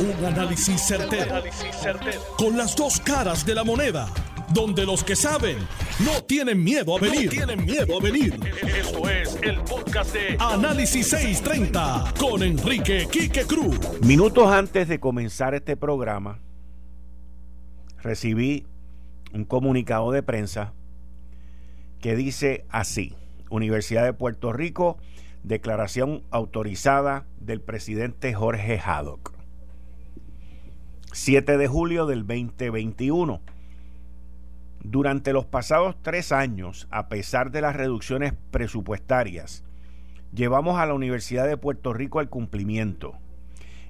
[0.00, 1.42] Un análisis certero,
[2.36, 4.08] Con las dos caras de la moneda.
[4.54, 5.58] Donde los que saben
[6.04, 7.28] no tienen miedo a venir.
[7.30, 8.38] tienen miedo a venir.
[8.62, 13.76] Esto es el podcast de Análisis 630 con Enrique Quique Cruz.
[14.02, 16.38] Minutos antes de comenzar este programa,
[18.00, 18.66] recibí
[19.34, 20.74] un comunicado de prensa
[22.00, 23.16] que dice así:
[23.50, 24.96] Universidad de Puerto Rico,
[25.42, 29.37] declaración autorizada del presidente Jorge Haddock.
[31.20, 33.40] 7 de julio del 2021.
[34.84, 39.64] Durante los pasados tres años, a pesar de las reducciones presupuestarias,
[40.32, 43.16] llevamos a la Universidad de Puerto Rico al cumplimiento.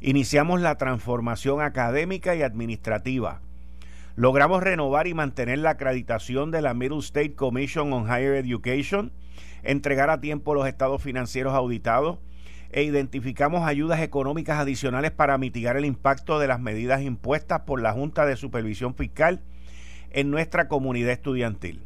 [0.01, 3.43] Iniciamos la transformación académica y administrativa.
[4.17, 9.13] Logramos renovar y mantener la acreditación de la Middle State Commission on Higher Education,
[9.63, 12.19] entregar a tiempo los estados financieros auditados
[12.71, 17.93] e identificamos ayudas económicas adicionales para mitigar el impacto de las medidas impuestas por la
[17.93, 19.41] Junta de Supervisión Fiscal
[20.11, 21.83] en nuestra comunidad estudiantil.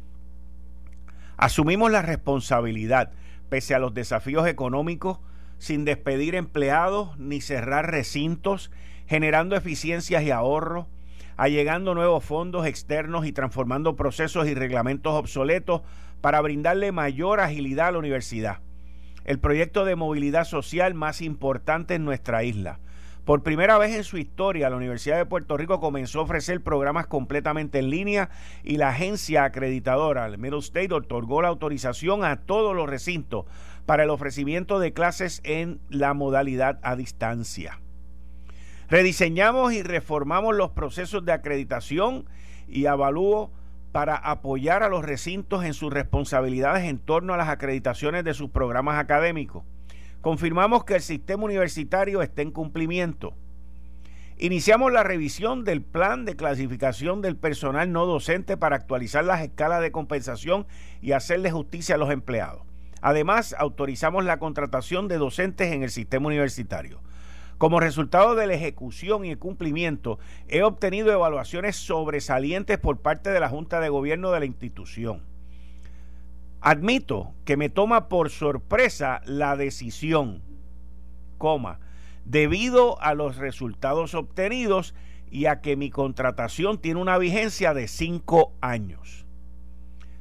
[1.37, 3.11] Asumimos la responsabilidad,
[3.49, 5.19] pese a los desafíos económicos,
[5.57, 8.69] sin despedir empleados ni cerrar recintos,
[9.07, 10.87] generando eficiencias y ahorros,
[11.37, 15.81] allegando nuevos fondos externos y transformando procesos y reglamentos obsoletos
[16.21, 18.59] para brindarle mayor agilidad a la universidad
[19.25, 22.79] el proyecto de movilidad social más importante en nuestra isla.
[23.25, 27.07] Por primera vez en su historia, la Universidad de Puerto Rico comenzó a ofrecer programas
[27.07, 28.29] completamente en línea
[28.65, 33.45] y la agencia acreditadora, el Middle State, otorgó la autorización a todos los recintos
[33.85, 37.79] para el ofrecimiento de clases en la modalidad a distancia.
[38.89, 42.25] Rediseñamos y reformamos los procesos de acreditación
[42.67, 43.51] y avalúo
[43.93, 48.49] para apoyar a los recintos en sus responsabilidades en torno a las acreditaciones de sus
[48.49, 49.63] programas académicos.
[50.19, 53.35] Confirmamos que el sistema universitario está en cumplimiento.
[54.39, 59.81] Iniciamos la revisión del plan de clasificación del personal no docente para actualizar las escalas
[59.81, 60.65] de compensación
[60.99, 62.63] y hacerle justicia a los empleados.
[62.99, 66.99] Además, autorizamos la contratación de docentes en el sistema universitario.
[67.63, 70.19] Como resultado de la ejecución y el cumplimiento,
[70.49, 75.21] he obtenido evaluaciones sobresalientes por parte de la Junta de Gobierno de la institución.
[76.59, 80.41] Admito que me toma por sorpresa la decisión,
[81.37, 81.79] coma,
[82.25, 84.93] debido a los resultados obtenidos
[85.31, 89.25] y a que mi contratación tiene una vigencia de cinco años.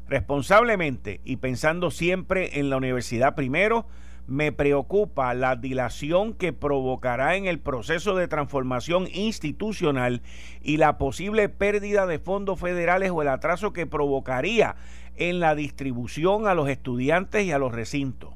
[0.07, 3.89] Responsablemente y pensando siempre en la universidad primero,
[4.27, 10.23] me preocupa la dilación que provocará en el proceso de transformación institucional
[10.63, 14.77] y la posible pérdida de fondos federales o el atraso que provocaría
[15.17, 18.31] en la distribución a los estudiantes y a los recintos.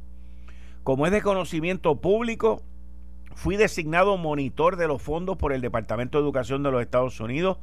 [0.83, 2.63] Como es de conocimiento público,
[3.35, 7.59] fui designado monitor de los fondos por el Departamento de Educación de los Estados Unidos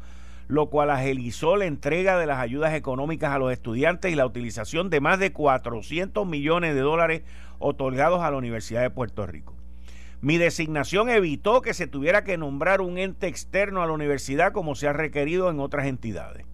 [0.48, 4.90] lo cual agilizó la entrega de las ayudas económicas a los estudiantes y la utilización
[4.90, 7.24] de más de 400 millones de dólares
[7.60, 9.56] otorgados a la Universidad de Puerto Rico.
[10.22, 14.76] Mi designación evitó que se tuviera que nombrar un ente externo a la universidad como
[14.76, 16.46] se ha requerido en otras entidades.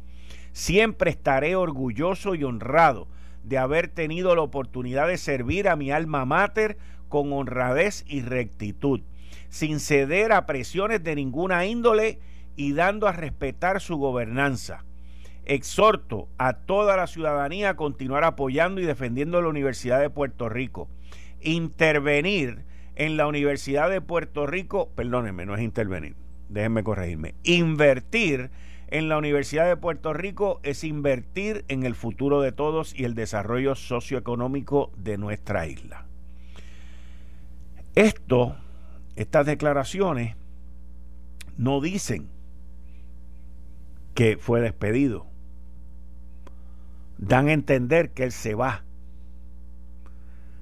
[0.54, 3.08] Siempre estaré orgulloso y honrado
[3.44, 6.78] de haber tenido la oportunidad de servir a mi alma mater
[7.10, 9.02] con honradez y rectitud,
[9.50, 12.20] sin ceder a presiones de ninguna índole
[12.59, 14.84] y dando a respetar su gobernanza.
[15.46, 20.90] Exhorto a toda la ciudadanía a continuar apoyando y defendiendo la Universidad de Puerto Rico.
[21.40, 22.66] Intervenir
[22.98, 26.18] en la Universidad de Puerto Rico, perdónenme, no es intervenir,
[26.50, 27.34] déjenme corregirme.
[27.44, 28.52] Invertir
[28.90, 33.16] en la Universidad de Puerto Rico es invertir en el futuro de todos y el
[33.16, 36.08] desarrollo socioeconómico de nuestra isla.
[37.96, 38.58] Esto,
[39.16, 40.36] estas declaraciones,
[41.58, 42.28] no dicen
[44.19, 45.28] que fue despedido.
[47.19, 48.84] Dan a entender que él se va.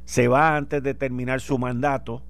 [0.05, 2.21] Se va antes de terminar su mandato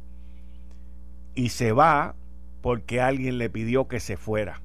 [1.35, 2.15] y se va
[2.61, 4.62] porque alguien le pidió que se fuera.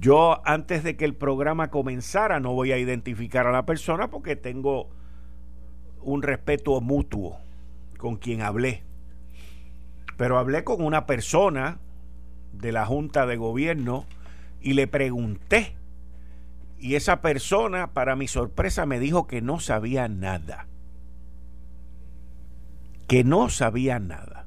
[0.00, 4.34] Yo antes de que el programa comenzara no voy a identificar a la persona porque
[4.34, 4.90] tengo
[6.02, 7.38] un respeto mutuo
[7.96, 8.82] con quien hablé.
[10.16, 11.78] Pero hablé con una persona
[12.52, 14.06] de la Junta de Gobierno
[14.60, 15.76] y le pregunté.
[16.78, 20.66] Y esa persona, para mi sorpresa, me dijo que no sabía nada.
[23.06, 24.46] Que no sabía nada.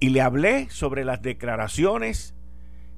[0.00, 2.34] Y le hablé sobre las declaraciones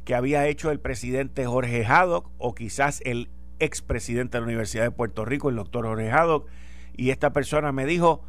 [0.05, 4.91] que había hecho el presidente Jorge Haddock o quizás el expresidente de la Universidad de
[4.91, 6.49] Puerto Rico, el doctor Jorge Haddock,
[6.97, 8.23] y esta persona me dijo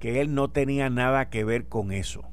[0.00, 2.24] que él no tenía nada que ver con eso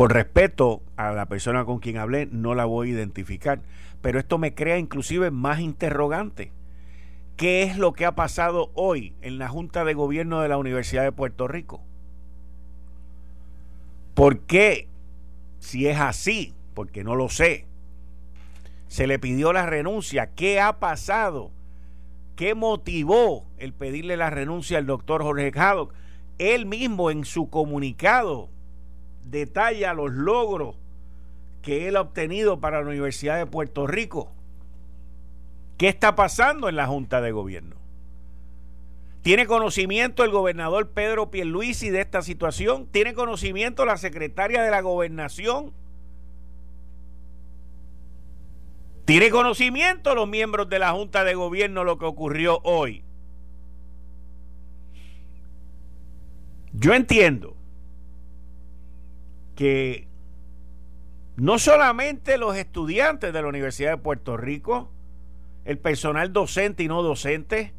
[0.00, 3.60] Por respeto a la persona con quien hablé, no la voy a identificar.
[4.00, 6.52] Pero esto me crea inclusive más interrogante.
[7.36, 11.02] ¿Qué es lo que ha pasado hoy en la Junta de Gobierno de la Universidad
[11.02, 11.82] de Puerto Rico?
[14.14, 14.88] ¿Por qué,
[15.58, 17.66] si es así, porque no lo sé,
[18.88, 20.30] se le pidió la renuncia?
[20.34, 21.50] ¿Qué ha pasado?
[22.36, 25.92] ¿Qué motivó el pedirle la renuncia al doctor Jorge Haddock?
[26.38, 28.48] Él mismo en su comunicado
[29.24, 30.76] detalla los logros
[31.62, 34.30] que él ha obtenido para la Universidad de Puerto Rico.
[35.76, 37.76] ¿Qué está pasando en la Junta de Gobierno?
[39.22, 42.86] ¿Tiene conocimiento el gobernador Pedro Pierluisi de esta situación?
[42.86, 45.72] ¿Tiene conocimiento la secretaria de la gobernación?
[49.04, 53.02] ¿Tiene conocimiento los miembros de la Junta de Gobierno lo que ocurrió hoy?
[56.72, 57.56] Yo entiendo
[59.60, 60.08] que
[61.36, 64.90] no solamente los estudiantes de la Universidad de Puerto Rico,
[65.66, 67.74] el personal docente y no docente,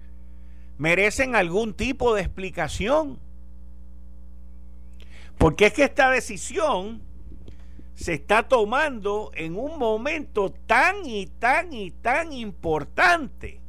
[0.78, 3.18] merecen algún tipo de explicación.
[5.40, 7.02] Porque es que esta decisión
[7.96, 13.60] se está tomando en un momento tan y tan y tan importante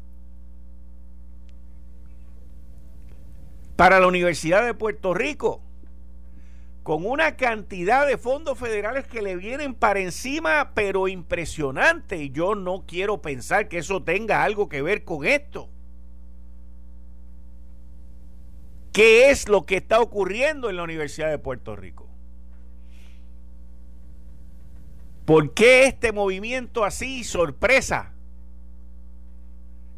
[3.75, 5.63] para la Universidad de Puerto Rico,
[6.83, 12.17] con una cantidad de fondos federales que le vienen para encima, pero impresionante.
[12.17, 15.69] Y yo no quiero pensar que eso tenga algo que ver con esto.
[18.93, 22.09] ¿Qué es lo que está ocurriendo en la Universidad de Puerto Rico?
[25.25, 28.13] ¿Por qué este movimiento así, sorpresa?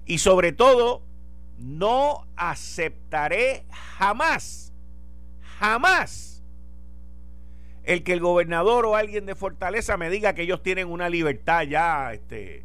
[0.07, 1.03] Y sobre todo,
[1.59, 4.73] no aceptaré jamás,
[5.59, 6.34] jamás,
[7.85, 11.63] el que el gobernador o alguien de Fortaleza me diga que ellos tienen una libertad
[11.63, 12.65] ya, este,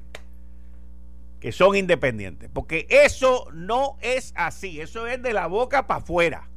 [1.40, 2.50] que son independientes.
[2.54, 6.50] Porque eso no es así, eso es de la boca para afuera.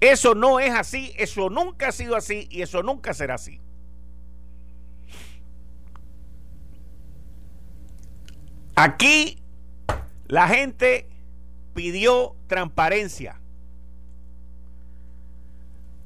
[0.00, 3.60] Eso no es así, eso nunca ha sido así y eso nunca será así.
[8.74, 9.38] Aquí
[10.26, 11.08] la gente
[11.74, 13.40] pidió transparencia.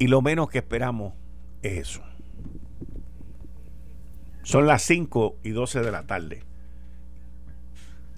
[0.00, 1.14] Y lo menos que esperamos
[1.62, 2.02] es eso.
[4.43, 6.43] Son las 5 y 12 de la tarde.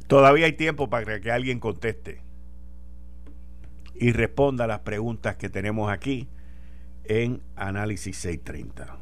[0.06, 2.22] Todavía hay tiempo para que alguien conteste
[3.94, 6.26] y responda a las preguntas que tenemos aquí
[7.04, 8.96] en Análisis 630.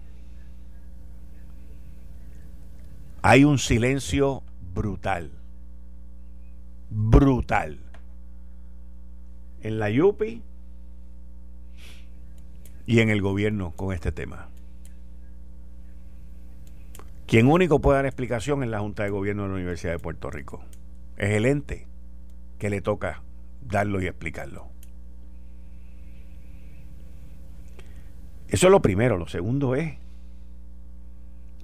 [3.23, 4.43] Hay un silencio
[4.75, 5.31] brutal
[6.91, 7.79] brutal.
[9.63, 10.43] En la YUPI
[12.91, 14.49] y en el gobierno con este tema.
[17.29, 20.29] Quien único puede dar explicación en la Junta de Gobierno de la Universidad de Puerto
[20.29, 20.65] Rico.
[21.17, 21.87] Es el ente
[22.59, 23.23] que le toca
[23.61, 24.67] darlo y explicarlo.
[28.49, 29.19] Eso es lo primero.
[29.19, 29.97] Lo segundo es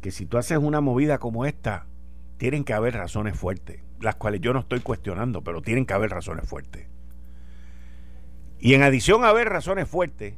[0.00, 1.86] que si tú haces una movida como esta,
[2.36, 6.10] tienen que haber razones fuertes las cuales yo no estoy cuestionando, pero tienen que haber
[6.10, 6.86] razones fuertes.
[8.60, 10.34] Y en adición a haber razones fuertes,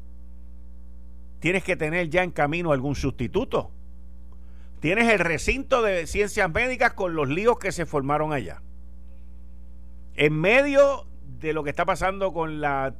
[1.40, 3.71] tienes que tener ya en camino algún sustituto.
[4.80, 8.62] Tienes el recinto de ciencias médicas con los líos que se formaron allá.
[10.14, 11.07] En medio
[11.40, 12.95] de lo que está pasando con la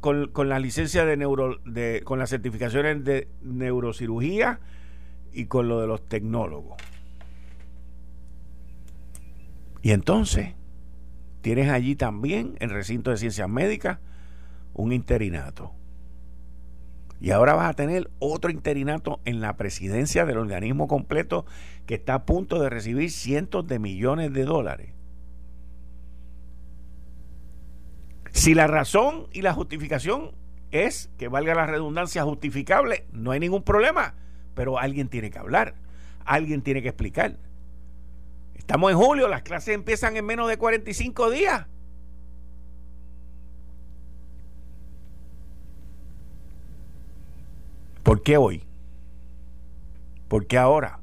[0.00, 4.60] con, con de neuro de, con las certificaciones de neurocirugía
[5.32, 6.76] y con lo de los tecnólogos.
[9.82, 10.54] Y entonces,
[11.42, 13.98] tienes allí también, en recinto de ciencias médicas,
[14.74, 15.72] un interinato.
[17.20, 21.46] Y ahora vas a tener otro interinato en la presidencia del organismo completo
[21.86, 24.90] que está a punto de recibir cientos de millones de dólares.
[28.32, 30.32] Si la razón y la justificación
[30.70, 34.14] es que valga la redundancia justificable, no hay ningún problema,
[34.54, 35.74] pero alguien tiene que hablar,
[36.24, 37.38] alguien tiene que explicar.
[38.54, 41.66] Estamos en julio, las clases empiezan en menos de 45 días.
[48.06, 48.62] ¿Por qué hoy?
[50.28, 51.00] ¿Por qué ahora?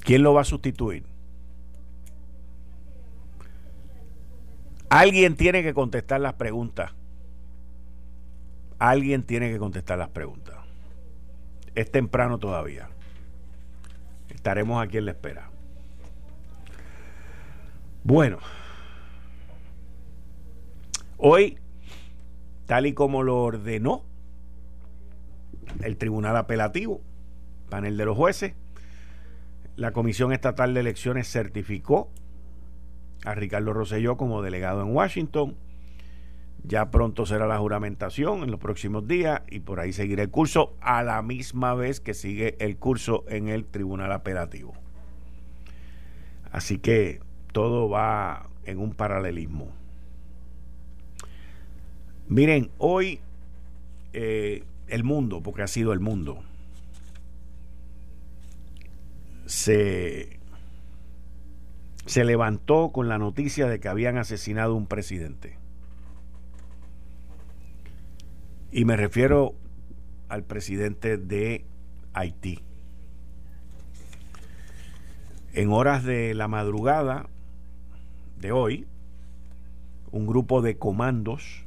[0.00, 1.04] ¿Quién lo va a sustituir?
[4.88, 6.92] Alguien tiene que contestar las preguntas.
[8.78, 10.56] Alguien tiene que contestar las preguntas.
[11.74, 12.88] Es temprano todavía
[14.44, 15.48] estaremos aquí en la espera.
[18.02, 18.38] Bueno,
[21.16, 21.58] hoy
[22.66, 24.04] tal y como lo ordenó
[25.82, 27.00] el Tribunal Apelativo,
[27.68, 28.54] panel de los jueces,
[29.76, 32.10] la Comisión Estatal de Elecciones certificó
[33.24, 35.56] a Ricardo Rosselló como delegado en Washington.
[36.66, 40.74] Ya pronto será la juramentación en los próximos días y por ahí seguirá el curso
[40.80, 44.72] a la misma vez que sigue el curso en el Tribunal Apelativo.
[46.50, 47.20] Así que
[47.52, 49.72] todo va en un paralelismo.
[52.28, 53.20] Miren, hoy
[54.12, 56.42] eh, el mundo, porque ha sido el mundo,
[59.46, 60.38] se,
[62.06, 65.58] se levantó con la noticia de que habían asesinado un presidente.
[68.72, 69.54] Y me refiero
[70.28, 71.64] al presidente de
[72.14, 72.60] Haití.
[75.52, 77.28] En horas de la madrugada
[78.40, 78.86] de hoy,
[80.10, 81.64] un grupo de comandos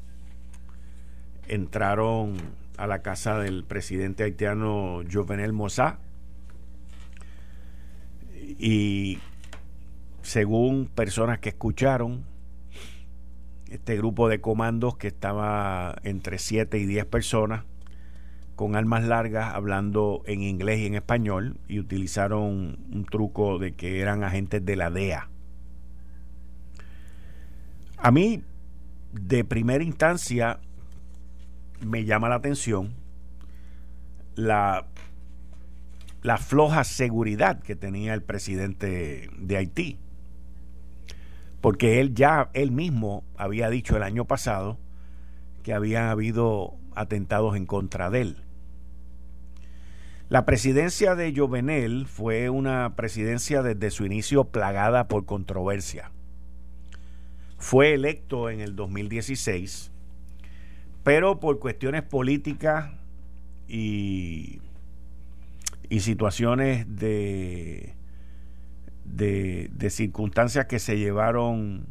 [1.48, 2.38] entraron
[2.78, 6.00] a la casa del presidente haitiano Jovenel Mossá
[8.60, 9.20] y
[10.22, 12.26] según personas que escucharon,
[13.70, 17.64] este grupo de comandos que estaba entre 7 y 10 personas
[18.56, 24.00] con armas largas hablando en inglés y en español y utilizaron un truco de que
[24.00, 25.30] eran agentes de la DEA.
[27.98, 28.42] A mí,
[29.14, 30.60] de primera instancia,
[31.86, 32.94] me llama la atención
[34.36, 34.86] la,
[36.22, 39.98] la floja seguridad que tenía el presidente de Haití.
[41.62, 44.78] Porque él ya, él mismo había dicho el año pasado
[45.64, 48.38] que habían habido atentados en contra de él.
[50.30, 56.12] La presidencia de Jovenel fue una presidencia desde su inicio plagada por controversia.
[57.58, 59.92] Fue electo en el 2016
[61.08, 62.92] pero por cuestiones políticas
[63.70, 64.60] y,
[65.88, 67.96] y situaciones de,
[69.06, 71.86] de, circunstancias que se llevaron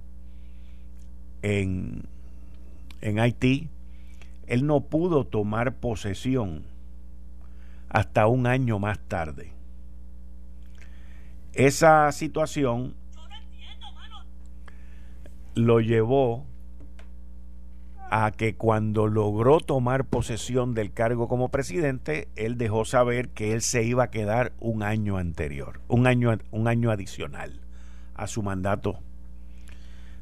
[1.40, 2.02] en,
[3.00, 3.70] en Haití,
[4.48, 6.64] él no pudo tomar posesión
[7.88, 9.50] hasta un año más tarde.
[11.54, 12.94] Esa situación
[15.54, 16.44] lo llevó
[18.10, 23.62] a que cuando logró tomar posesión del cargo como presidente, él dejó saber que él
[23.62, 27.60] se iba a quedar un año anterior, un año, un año adicional
[28.14, 29.00] a su mandato.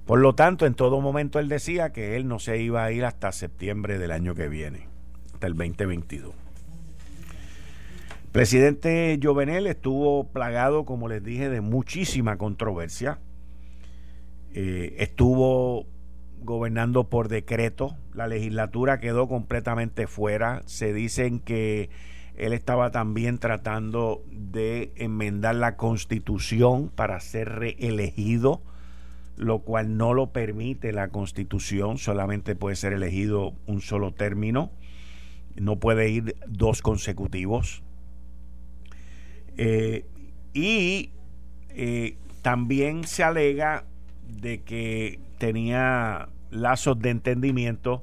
[0.06, 3.04] Por lo tanto, en todo momento él decía que él no se iba a ir
[3.04, 4.86] hasta septiembre del año que viene,
[5.32, 6.34] hasta el 2022.
[8.32, 13.18] Presidente Jovenel estuvo plagado, como les dije, de muchísima controversia.
[14.54, 15.86] Eh, estuvo
[16.44, 17.96] gobernando por decreto.
[18.14, 20.62] La legislatura quedó completamente fuera.
[20.66, 21.90] Se dicen que
[22.36, 28.60] él estaba también tratando de enmendar la constitución para ser reelegido,
[29.36, 34.70] lo cual no lo permite la constitución, solamente puede ser elegido un solo término,
[35.56, 37.82] no puede ir dos consecutivos.
[39.56, 40.04] Eh,
[40.52, 41.10] y
[41.70, 43.84] eh, también se alega
[44.28, 48.02] de que tenía lazos de entendimiento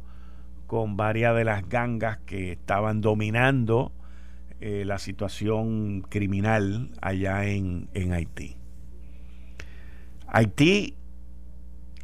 [0.68, 3.92] con varias de las gangas que estaban dominando
[4.60, 8.56] eh, la situación criminal allá en, en Haití.
[10.28, 10.96] Haití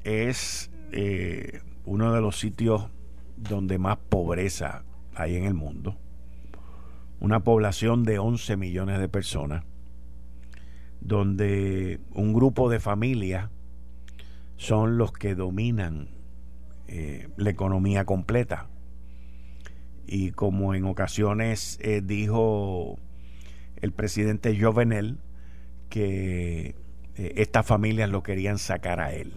[0.04, 2.88] es eh, uno de los sitios
[3.38, 4.84] donde más pobreza
[5.16, 5.96] hay en el mundo.
[7.20, 9.64] Una población de 11 millones de personas,
[11.00, 13.50] donde un grupo de familias
[14.58, 16.17] son los que dominan
[16.88, 18.68] eh, la economía completa.
[20.06, 22.98] Y como en ocasiones eh, dijo
[23.82, 25.18] el presidente Jovenel
[25.90, 26.76] que
[27.16, 29.34] eh, estas familias lo querían sacar a él.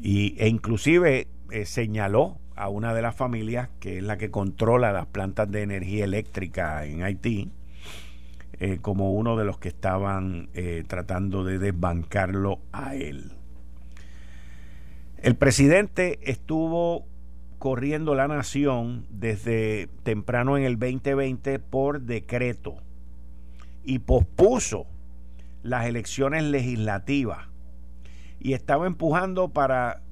[0.00, 1.28] Y, e inclusive
[1.64, 6.04] señaló a una de las familias, que es la que controla las plantas de energía
[6.04, 7.52] eléctrica en Haití,
[8.80, 10.48] como uno de los que estaban
[10.86, 13.32] tratando de desbancarlo a él.
[15.22, 17.06] El presidente estuvo
[17.60, 22.74] corriendo la nación desde temprano en el 2020 por decreto
[23.84, 24.86] y pospuso
[25.62, 27.46] las elecciones legislativas
[28.40, 30.02] y estaba empujando para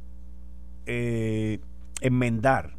[0.87, 1.59] eh,
[2.01, 2.75] enmendar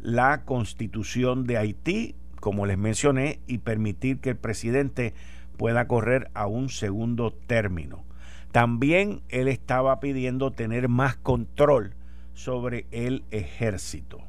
[0.00, 5.14] la constitución de Haití, como les mencioné, y permitir que el presidente
[5.56, 8.04] pueda correr a un segundo término.
[8.52, 11.94] También él estaba pidiendo tener más control
[12.34, 14.22] sobre el ejército.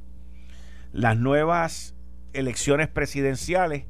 [0.93, 1.93] Las nuevas
[2.31, 3.85] elecciones presidenciales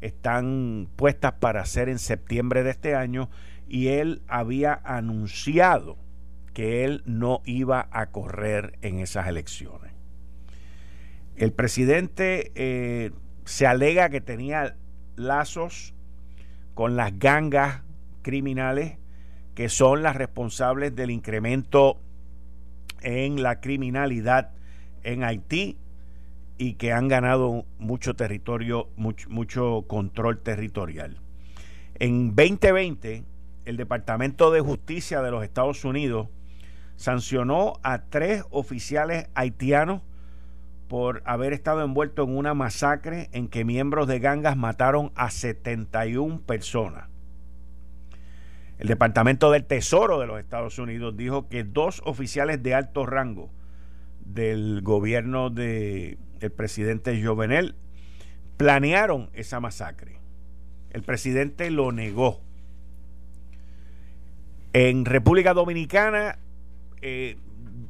[0.00, 3.28] están puestas para ser en septiembre de este año
[3.68, 5.98] y él había anunciado
[6.54, 9.92] que él no iba a correr en esas elecciones.
[11.34, 13.10] El presidente eh,
[13.44, 14.76] se alega que tenía
[15.16, 15.94] lazos
[16.74, 17.82] con las gangas
[18.22, 18.98] criminales
[19.54, 21.98] que son las responsables del incremento
[23.02, 24.50] en la criminalidad
[25.02, 25.76] en Haití
[26.58, 31.18] y que han ganado mucho territorio, mucho, mucho control territorial.
[31.98, 33.24] En 2020,
[33.64, 36.28] el Departamento de Justicia de los Estados Unidos
[36.96, 40.02] sancionó a tres oficiales haitianos
[40.88, 46.40] por haber estado envuelto en una masacre en que miembros de gangas mataron a 71
[46.42, 47.11] personas.
[48.82, 53.48] El Departamento del Tesoro de los Estados Unidos dijo que dos oficiales de alto rango
[54.24, 56.18] del gobierno del
[56.56, 57.76] presidente Jovenel
[58.56, 60.18] planearon esa masacre.
[60.90, 62.40] El presidente lo negó.
[64.72, 66.40] En República Dominicana,
[67.02, 67.36] eh,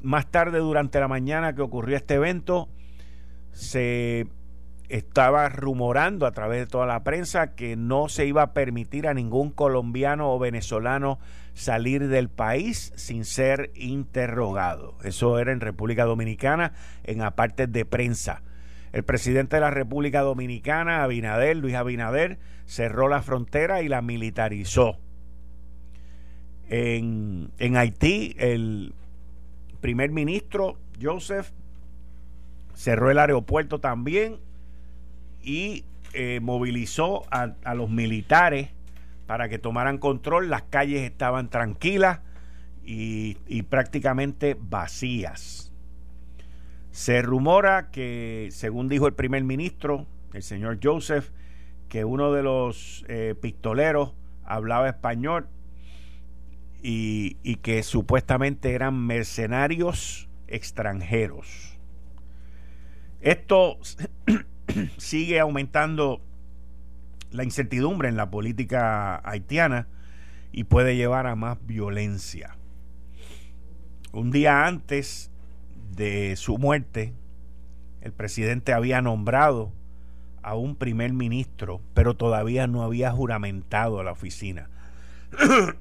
[0.03, 2.69] más tarde durante la mañana que ocurrió este evento,
[3.53, 4.27] se
[4.93, 9.15] estaba rumorando a través de toda la prensa que no se iba a permitir a
[9.15, 11.19] ningún colombiano o venezolano
[11.55, 14.99] salir del país sin ser interrogado.
[15.03, 18.43] Eso era en República Dominicana, en aparte de prensa.
[18.93, 24.99] El presidente de la República Dominicana, Abinader, Luis Abinader, cerró la frontera y la militarizó.
[26.69, 28.93] En, en Haití, el
[29.81, 31.51] primer ministro, Joseph,
[32.75, 34.39] cerró el aeropuerto también
[35.43, 38.71] y eh, movilizó a, los militares
[39.27, 40.51] para que tomaran control.
[40.51, 42.21] Las calles estaban tranquilas
[42.85, 45.73] y, y prácticamente vacías.
[46.91, 51.31] Se rumora que, según dijo el primer ministro, el señor Joseph,
[51.89, 55.49] que uno de los eh, pistoleros hablaba español
[56.83, 61.79] y, y que supuestamente eran mercenarios extranjeros.
[63.21, 63.79] Esto
[64.97, 66.21] sigue aumentando
[67.31, 69.87] la incertidumbre en la política haitiana
[70.53, 72.57] y puede llevar a más violencia.
[74.13, 75.31] Un día antes
[75.93, 77.15] de su muerte,
[78.03, 79.73] el presidente había nombrado
[80.43, 84.69] a un primer ministro, pero todavía no había juramentado la oficina.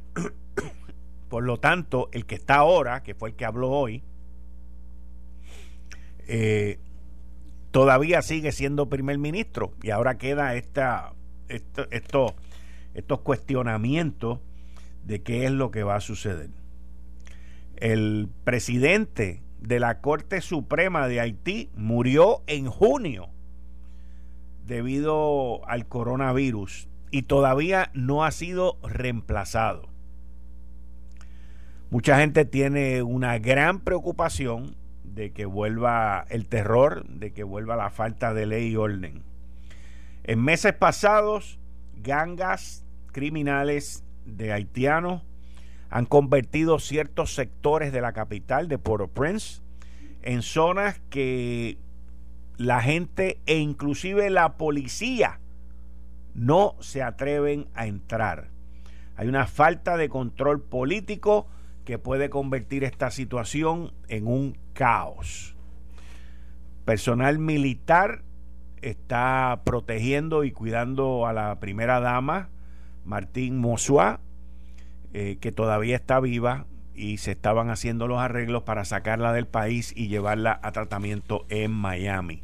[1.29, 4.03] Por lo tanto, el que está ahora, que fue el que habló hoy,
[6.27, 6.79] eh,
[7.71, 11.13] todavía sigue siendo primer ministro y ahora queda esta,
[11.47, 12.35] esto,
[12.93, 14.39] estos cuestionamientos
[15.05, 16.49] de qué es lo que va a suceder.
[17.77, 23.29] El presidente de la Corte Suprema de Haití murió en junio
[24.65, 29.89] debido al coronavirus y todavía no ha sido reemplazado.
[31.89, 34.75] Mucha gente tiene una gran preocupación
[35.13, 39.23] de que vuelva el terror, de que vuelva la falta de ley y orden.
[40.23, 41.59] En meses pasados,
[41.95, 45.23] gangas criminales de haitianos
[45.89, 49.61] han convertido ciertos sectores de la capital de Port-au-Prince
[50.21, 51.77] en zonas que
[52.57, 55.39] la gente e inclusive la policía
[56.33, 58.49] no se atreven a entrar.
[59.17, 61.47] Hay una falta de control político
[61.85, 65.55] que puede convertir esta situación en un caos.
[66.85, 68.23] Personal militar
[68.81, 72.49] está protegiendo y cuidando a la primera dama,
[73.05, 74.19] Martín Mosua,
[75.13, 79.93] eh, que todavía está viva y se estaban haciendo los arreglos para sacarla del país
[79.95, 82.43] y llevarla a tratamiento en Miami.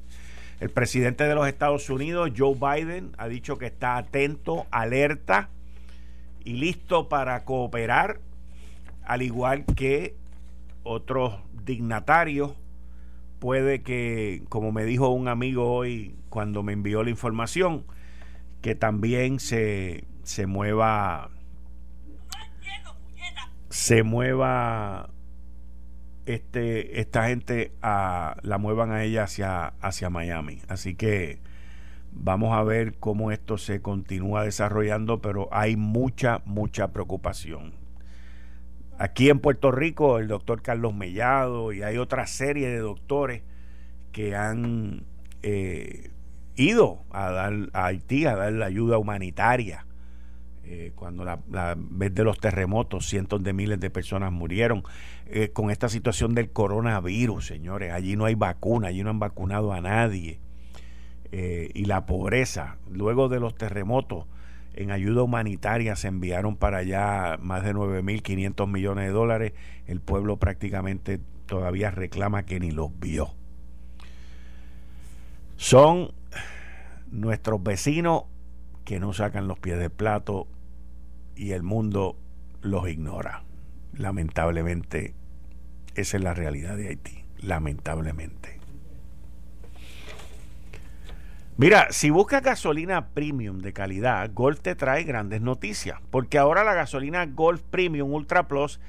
[0.59, 5.49] El presidente de los Estados Unidos, Joe Biden, ha dicho que está atento, alerta
[6.43, 8.19] y listo para cooperar
[9.07, 10.15] al igual que
[10.83, 12.53] otros dignatarios.
[13.39, 17.85] Puede que, como me dijo un amigo hoy cuando me envió la información,
[18.61, 21.29] que también se, se mueva
[23.69, 25.09] se mueva
[26.25, 31.39] este esta gente a la muevan a ella hacia hacia Miami así que
[32.11, 37.73] vamos a ver cómo esto se continúa desarrollando pero hay mucha mucha preocupación
[38.97, 43.43] Aquí en Puerto Rico, el doctor Carlos Mellado y hay otra serie de doctores
[44.11, 45.03] que han
[45.43, 46.09] eh,
[46.55, 49.87] ido a dar a Haití a dar la ayuda humanitaria
[50.69, 51.39] eh, cuando la,
[51.77, 54.83] vez de los terremotos, cientos de miles de personas murieron.
[55.27, 59.71] Eh, con esta situación del coronavirus, señores, allí no hay vacuna, allí no han vacunado
[59.71, 60.41] a nadie.
[61.31, 64.25] Eh, y la pobreza, luego de los terremotos,
[64.77, 69.53] en ayuda humanitaria se enviaron para allá más de 9.500 millones de dólares.
[69.87, 73.33] El pueblo prácticamente todavía reclama que ni los vio.
[75.55, 76.11] Son
[77.11, 78.25] nuestros vecinos
[78.85, 80.47] que no sacan los pies del plato
[81.35, 82.15] y el mundo
[82.61, 83.43] los ignora.
[83.97, 85.15] Lamentablemente,
[85.95, 87.23] esa es la realidad de Haití.
[87.39, 88.56] Lamentablemente.
[91.59, 96.75] Mira, si buscas gasolina premium de calidad, Golf te trae grandes noticias, porque ahora la
[96.75, 98.79] gasolina Golf Premium Ultra Plus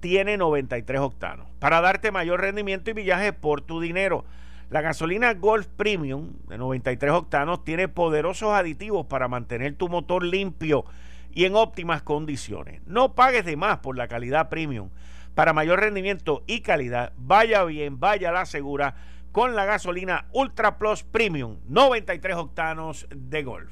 [0.00, 4.24] tiene 93 octanos para darte mayor rendimiento y millaje por tu dinero.
[4.70, 10.84] La gasolina Golf Premium de 93 octanos tiene poderosos aditivos para mantener tu motor limpio
[11.32, 12.82] y en óptimas condiciones.
[12.88, 14.90] No pagues de más por la calidad premium.
[15.36, 18.96] Para mayor rendimiento y calidad, vaya bien, vaya la segura
[19.36, 23.70] con la gasolina Ultra Plus Premium 93 octanos de Golf.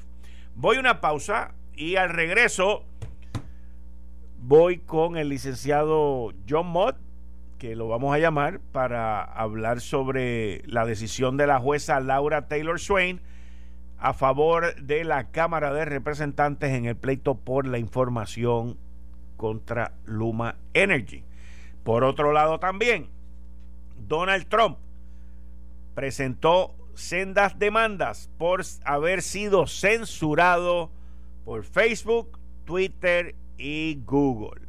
[0.53, 2.83] Voy a una pausa y al regreso
[4.37, 6.97] voy con el licenciado John Mott,
[7.57, 12.79] que lo vamos a llamar para hablar sobre la decisión de la jueza Laura Taylor
[12.79, 13.19] Swain
[13.97, 18.77] a favor de la Cámara de Representantes en el pleito por la información
[19.35, 21.23] contra Luma Energy.
[21.83, 23.09] Por otro lado también,
[23.97, 24.77] Donald Trump
[25.95, 30.91] presentó sendas demandas por haber sido censurado
[31.43, 34.61] por Facebook, Twitter y Google.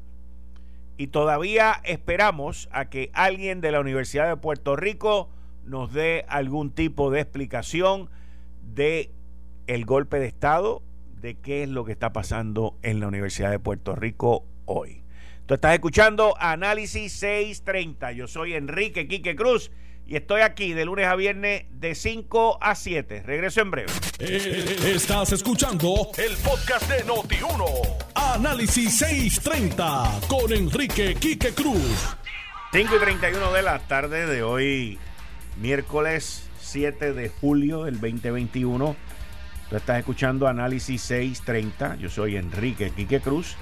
[0.96, 5.28] Y todavía esperamos a que alguien de la Universidad de Puerto Rico
[5.64, 8.08] nos dé algún tipo de explicación
[8.62, 9.10] de
[9.66, 10.82] el golpe de Estado,
[11.20, 15.02] de qué es lo que está pasando en la Universidad de Puerto Rico hoy.
[15.46, 18.12] Tú estás escuchando Análisis 630.
[18.12, 19.70] Yo soy Enrique Quique Cruz
[20.06, 23.22] y estoy aquí de lunes a viernes de 5 a 7.
[23.26, 23.92] Regreso en breve.
[24.20, 27.64] Eh, estás escuchando el podcast de Noti1.
[28.14, 32.16] Análisis 630 con Enrique Quique Cruz.
[32.72, 34.98] 5 y 31 de la tarde de hoy,
[35.56, 38.96] miércoles 7 de julio del 2021.
[39.68, 41.96] Tú estás escuchando Análisis 630.
[41.96, 43.56] Yo soy Enrique Quique Cruz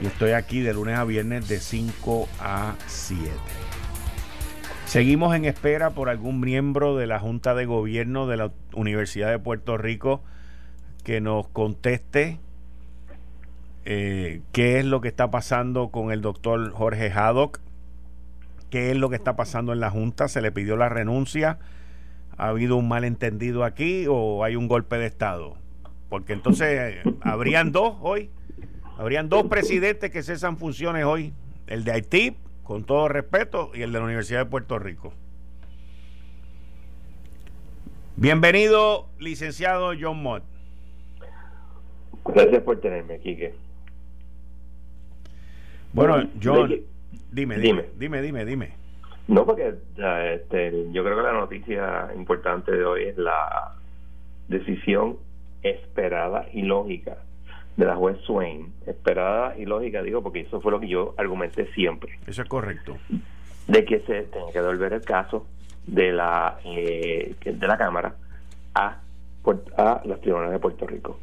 [0.00, 3.30] y estoy aquí de lunes a viernes de 5 a 7.
[4.92, 9.38] Seguimos en espera por algún miembro de la Junta de Gobierno de la Universidad de
[9.38, 10.22] Puerto Rico
[11.02, 12.38] que nos conteste
[13.86, 17.60] eh, qué es lo que está pasando con el doctor Jorge Haddock,
[18.68, 21.58] qué es lo que está pasando en la Junta, se le pidió la renuncia
[22.36, 25.56] ha habido un malentendido aquí o hay un golpe de Estado.
[26.10, 28.28] Porque entonces habrían dos hoy,
[28.98, 31.32] habrían dos presidentes que cesan funciones hoy,
[31.66, 35.12] el de Haití, con todo respeto, y el de la Universidad de Puerto Rico.
[38.16, 40.44] Bienvenido, licenciado John Mott.
[42.24, 43.36] Gracias por tenerme aquí.
[45.92, 46.72] Bueno, John,
[47.32, 48.72] dime, dime, dime, dime, dime.
[49.28, 49.74] No, porque
[50.34, 53.76] este, yo creo que la noticia importante de hoy es la
[54.48, 55.16] decisión
[55.62, 57.18] esperada y lógica
[57.76, 58.72] de la juez Swain.
[58.86, 62.18] Esperada y lógica, digo, porque eso fue lo que yo argumenté siempre.
[62.26, 62.96] Eso es correcto.
[63.66, 65.46] De que se tenga que devolver el caso
[65.86, 68.14] de la eh, de la Cámara
[68.74, 69.00] a,
[69.76, 71.18] a las tribunales de Puerto Rico.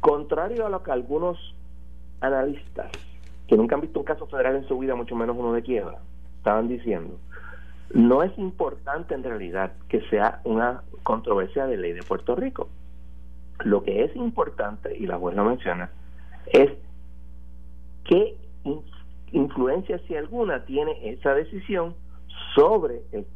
[0.00, 1.54] Contrario a lo que algunos
[2.20, 2.90] analistas,
[3.46, 5.98] que nunca han visto un caso federal en su vida, mucho menos uno de quiebra,
[6.38, 7.18] estaban diciendo,
[7.92, 12.68] no es importante en realidad que sea una controversia de ley de Puerto Rico.
[13.64, 15.90] Lo que es importante, y la juez lo menciona,
[16.46, 16.70] es
[18.04, 18.36] qué
[19.32, 21.94] influencia, si alguna, tiene esa decisión
[22.54, 23.26] sobre el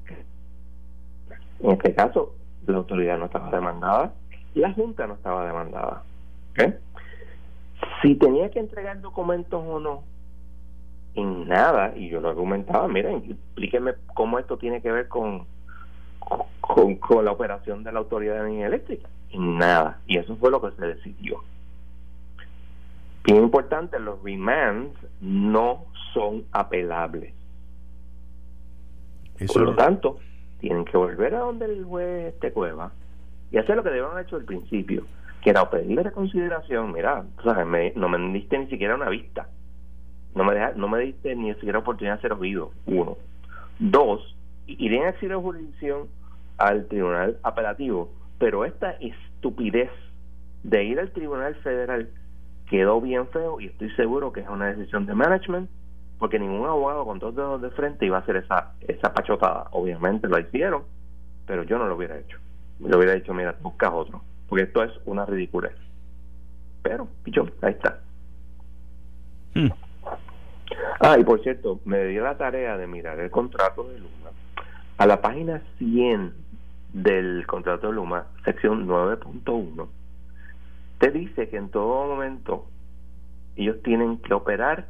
[1.60, 2.34] en este caso
[2.66, 4.12] la autoridad no estaba demandada
[4.54, 6.02] la junta no estaba demandada
[8.02, 10.02] si tenía que entregar documentos o no
[11.14, 15.46] en nada, y yo lo argumentaba, miren, explíqueme cómo esto tiene que ver con,
[16.60, 19.08] con, la operación de la Autoridad de Energía Eléctrica.
[19.34, 20.00] Nada.
[20.06, 21.42] Y eso fue lo que se decidió.
[23.24, 27.32] Bien importante, los remands no son apelables.
[29.46, 30.18] Por lo tanto,
[30.60, 32.92] tienen que volver a donde el juez te cueva
[33.50, 35.04] y hacer lo que debieron haber hecho al principio,
[35.42, 36.92] que era pedirle reconsideración.
[36.92, 37.24] Mira,
[37.96, 39.48] no me diste ni siquiera una vista
[40.34, 43.16] no me, deja, no me diste ni siquiera oportunidad de ser oído, uno.
[43.78, 46.08] Dos, iré en de jurisdicción
[46.58, 49.90] al tribunal apelativo, pero esta estupidez
[50.62, 52.08] de ir al tribunal federal
[52.68, 55.68] quedó bien feo y estoy seguro que es una decisión de management
[56.18, 59.68] porque ningún abogado con dos dedos de frente iba a hacer esa, esa pachotada.
[59.72, 60.84] Obviamente lo hicieron,
[61.46, 62.38] pero yo no lo hubiera hecho.
[62.80, 65.74] Le hubiera dicho, mira, busca otro, porque esto es una ridiculez.
[66.82, 68.00] Pero, pichón, ahí está.
[69.54, 69.68] Hmm.
[71.00, 74.30] Ah, y por cierto, me dio la tarea de mirar el contrato de Luma.
[74.96, 76.32] A la página 100
[76.94, 79.88] del contrato de Luma, sección 9.1,
[80.98, 82.66] te dice que en todo momento
[83.56, 84.86] ellos tienen que operar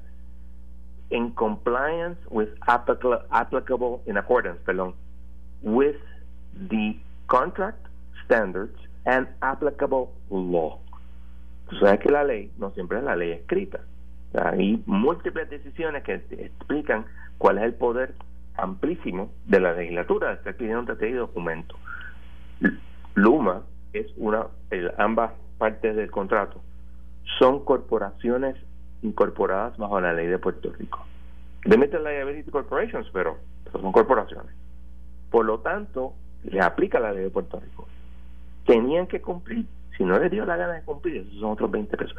[1.11, 4.95] en compliance with applicable, in accordance, perdón,
[5.63, 5.97] with
[6.69, 7.87] the contract
[8.25, 10.79] standards and applicable law.
[11.69, 13.81] Tú sabes que la ley no siempre es la ley escrita.
[14.35, 17.07] Hay múltiples decisiones que explican
[17.39, 18.15] cuál es el poder
[18.57, 21.77] amplísimo de la legislatura de estar pidiendo este documento.
[23.15, 24.47] Luma es una,
[24.99, 26.61] ambas partes del contrato
[27.39, 28.57] son corporaciones
[29.03, 31.05] incorporadas bajo la ley de Puerto Rico.
[31.65, 33.39] Limited Liability Corporations, pero,
[33.73, 34.55] son corporaciones.
[35.31, 37.89] Por lo tanto, le aplica la ley de Puerto Rico.
[38.67, 39.67] Tenían que cumplir.
[39.97, 42.17] Si no les dio la gana de cumplir, esos son otros 20 pesos.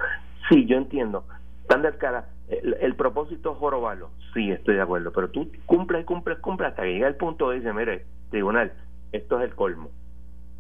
[0.50, 1.26] Sí, yo entiendo.
[1.62, 2.30] Están de cara.
[2.48, 4.10] El, propósito es jorobarlo.
[4.34, 5.12] Sí, estoy de acuerdo.
[5.12, 8.72] Pero tú cumples, cumples, cumples hasta que llega el punto de dice, mire, tribunal,
[9.12, 9.90] esto es el colmo.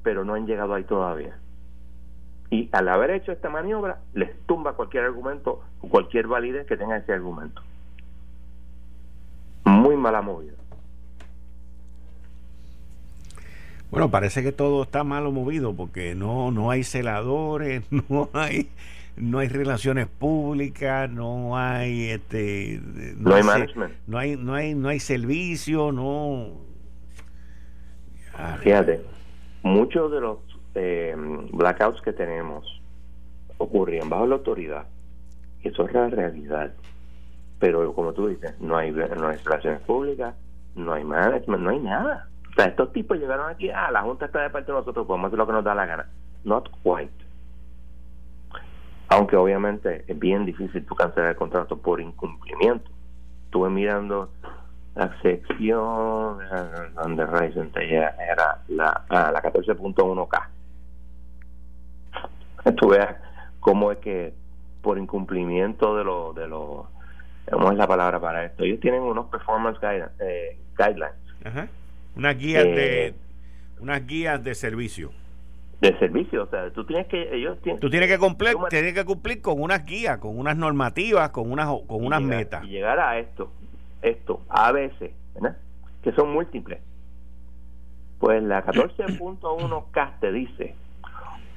[0.06, 1.36] Pero no han llegado ahí todavía
[2.50, 6.98] y al haber hecho esta maniobra les tumba cualquier argumento o cualquier validez que tenga
[6.98, 7.62] ese argumento.
[9.66, 10.54] Muy mala movida.
[13.90, 18.70] Bueno, parece que todo está malo movido porque no no hay celadores, no hay
[19.16, 22.80] no hay relaciones públicas, no hay este
[23.18, 26.64] no, hay management, no hay no hay no hay servicio, no
[28.62, 29.02] Fíjate,
[29.66, 30.38] muchos de los
[30.76, 31.16] eh,
[31.52, 32.82] blackouts que tenemos
[33.58, 34.86] ocurrían bajo la autoridad.
[35.64, 36.72] Eso es la realidad.
[37.60, 40.36] Pero como tú dices, no hay, no hay relaciones públicas,
[40.76, 42.30] no hay management, no hay nada.
[42.52, 45.28] O sea, estos tipos llegaron aquí, ah, la Junta está de parte de nosotros, podemos
[45.28, 46.10] hacer lo que nos da la gana.
[46.44, 47.26] Not quite.
[49.08, 52.92] Aunque obviamente es bien difícil tú cancelar el contrato por incumplimiento.
[53.46, 54.30] Estuve mirando
[54.96, 56.40] la sección
[56.96, 60.48] donde Ryzen era la, ah, la 14.1K
[62.74, 63.16] tú veas
[63.60, 64.34] cómo es que
[64.82, 66.86] por incumplimiento de los de los
[67.52, 68.64] ¿cómo es la palabra para esto?
[68.64, 69.78] Ellos tienen unos performance
[70.20, 71.14] eh, guidelines.
[71.44, 71.68] Ajá.
[72.16, 73.14] Unas guías de eh,
[73.80, 75.12] unas guías de servicio.
[75.82, 79.04] De servicio, o sea, tú tienes que ellos tienen, tú tienes que cumplir, tienes que
[79.04, 82.64] cumplir con unas guías, con unas normativas, con unas con unas metas.
[82.64, 83.52] Y llegar a esto,
[84.06, 85.58] esto, a veces, ¿verdad?
[86.04, 86.80] Que son múltiples.
[88.20, 90.76] Pues la 14.1K te dice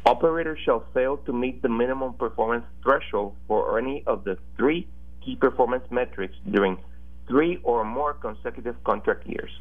[0.08, 4.88] operator shall fail to meet the minimum performance threshold for any of the three
[5.20, 6.78] key performance metrics during
[7.26, 9.52] three or more consecutive contract years.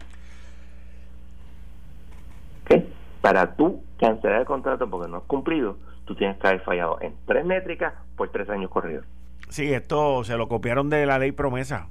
[2.64, 2.88] ¿Okay?
[3.22, 7.14] Para tú cancelar el contrato porque no has cumplido, tú tienes que haber fallado en
[7.26, 9.06] tres métricas por tres años corridos.
[9.50, 11.88] Sí, esto se lo copiaron de la ley promesa.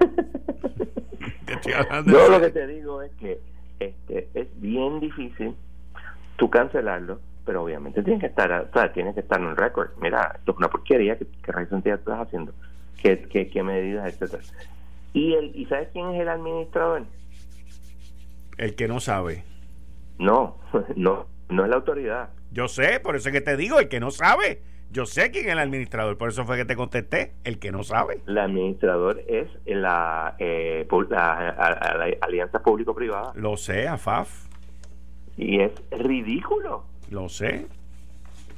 [2.06, 3.38] Yo lo que te digo es que
[3.80, 5.54] este, es bien difícil
[6.36, 9.90] tú cancelarlo pero obviamente tiene que estar, o sea, tiene que estar en un récord.
[10.00, 12.52] Mira, esto es una porquería que, que estás haciendo,
[13.02, 14.42] qué, qué, qué medidas, etcétera.
[15.12, 17.04] Y el, ¿y sabes quién es el administrador?
[18.58, 19.44] El que no sabe.
[20.18, 20.58] No,
[20.96, 22.30] no, no es la autoridad.
[22.52, 24.62] Yo sé, por eso es que te digo, el que no sabe.
[24.92, 27.82] Yo sé quién es el administrador, por eso fue que te contesté, el que no
[27.82, 28.20] sabe.
[28.26, 31.56] El administrador es la, eh, la
[32.20, 33.32] Alianza Público-Privada.
[33.34, 34.28] Lo sé, AFAF.
[35.38, 36.84] Y es ridículo.
[37.08, 37.66] Lo sé.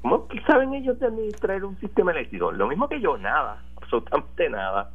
[0.03, 2.51] ¿Cómo saben ellos de administrar un sistema eléctrico?
[2.51, 4.91] Lo mismo que yo, nada, absolutamente nada.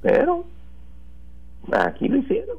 [0.00, 0.46] Pero
[1.72, 2.56] aquí lo hicieron.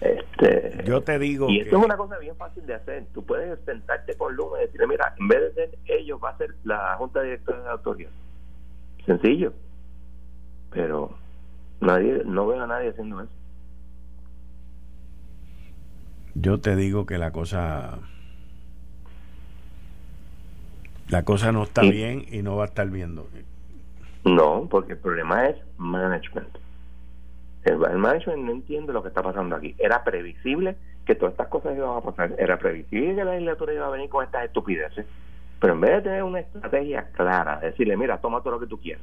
[0.00, 3.06] Este, yo te digo y esto es una cosa bien fácil de hacer.
[3.14, 6.36] Tú puedes sentarte con Luma y decirle mira en vez de ser ellos va a
[6.36, 8.10] ser la junta directora de la autoridad
[9.06, 9.52] sencillo.
[10.70, 11.16] Pero
[11.80, 13.30] nadie no veo a nadie haciendo eso.
[16.34, 17.98] Yo te digo que la cosa
[21.08, 23.28] la cosa no está bien y no va a estar viendo.
[24.24, 26.48] No, porque el problema es management.
[27.64, 29.74] El, management no entiende lo que está pasando aquí.
[29.78, 32.34] Era previsible que todas estas cosas iban a pasar.
[32.38, 35.06] Era previsible que la legislatura iba a venir con estas estupideces.
[35.60, 38.78] Pero en vez de tener una estrategia clara, decirle, mira, toma todo lo que tú
[38.78, 39.02] quieras.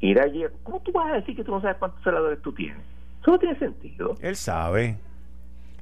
[0.00, 2.82] Ir allí, ¿cómo tú vas a decir que tú no sabes cuántos celadores tú tienes?
[3.22, 4.14] Eso no tiene sentido.
[4.20, 4.84] Él sabe.
[4.88, 4.98] Él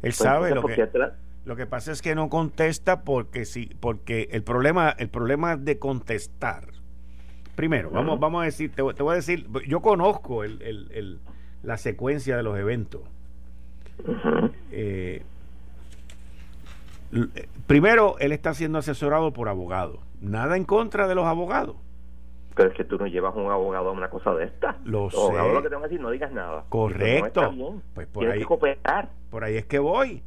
[0.02, 0.88] pues sabe lo que...
[1.44, 5.78] Lo que pasa es que no contesta porque sí, porque el problema, el problema de
[5.78, 6.68] contestar.
[7.54, 11.20] Primero, vamos, vamos a decir, te, voy a decir, yo conozco el,
[11.64, 13.02] la secuencia de los eventos.
[14.70, 15.22] Eh,
[17.12, 20.00] eh, primero, él está siendo asesorado por abogados.
[20.20, 21.76] Nada en contra de los abogados.
[22.54, 24.78] Pero es que tú no llevas un abogado a una cosa de esta.
[24.84, 25.16] Lo sé.
[25.16, 26.64] lo que que decir, no digas nada.
[26.68, 27.52] Correcto.
[27.94, 28.44] Pues por ahí,
[29.30, 30.22] Por ahí es que voy.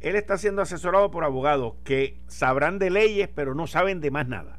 [0.00, 4.28] Él está siendo asesorado por abogados que sabrán de leyes, pero no saben de más
[4.28, 4.58] nada.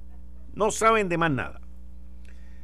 [0.54, 1.62] No saben de más nada.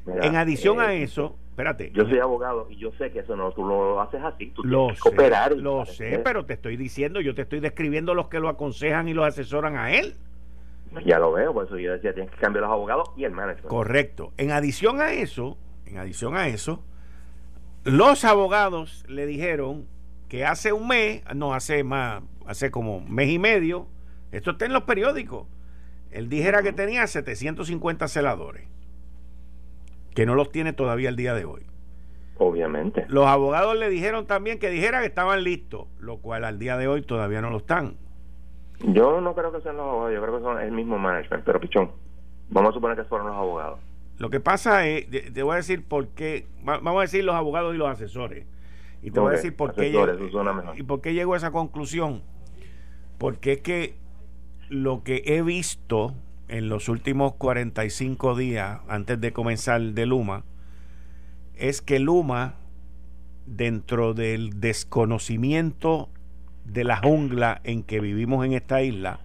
[0.08, 1.90] en adición a eh, eso, espérate.
[1.94, 4.52] Yo soy abogado y yo sé que eso no, tú lo haces así.
[4.52, 5.56] Tú lo sé, cooperar.
[5.56, 9.14] Lo sé, pero te estoy diciendo, yo te estoy describiendo los que lo aconsejan y
[9.14, 10.16] lo asesoran a él.
[11.06, 13.68] Ya lo veo, por eso yo decía, tienes que cambiar los abogados y el management.
[13.68, 14.34] Correcto.
[14.38, 16.84] En adición a eso, en adición a eso,
[17.86, 19.88] los abogados le dijeron
[20.28, 23.88] que hace un mes, no hace más, hace como mes y medio,
[24.34, 25.48] esto está en los periódicos,
[26.12, 28.68] él dijera que tenía 750 celadores,
[30.16, 31.68] que no los tiene todavía el día de hoy.
[32.38, 33.06] Obviamente.
[33.10, 36.88] Los abogados le dijeron también que dijera que estaban listos, lo cual al día de
[36.88, 37.98] hoy todavía no lo están.
[38.80, 41.60] Yo no creo que sean los abogados, yo creo que son el mismo management, pero
[41.60, 41.92] pichón,
[42.50, 43.80] vamos a suponer que fueron los abogados.
[44.18, 47.76] Lo que pasa es, te voy a decir por qué, vamos a decir los abogados
[47.76, 48.46] y los asesores.
[49.02, 49.94] Y te voy a decir por qué,
[50.76, 52.24] y por qué llego a esa conclusión.
[53.18, 53.96] Porque es que
[54.70, 56.16] lo que he visto
[56.48, 60.44] en los últimos 45 días antes de comenzar de Luma
[61.56, 62.56] es que Luma,
[63.46, 66.10] dentro del desconocimiento
[66.66, 69.20] de la jungla en que vivimos en esta isla,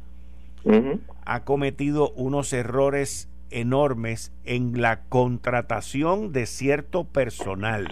[1.25, 7.89] ha cometido unos errores enormes en la contratación de cierto personal,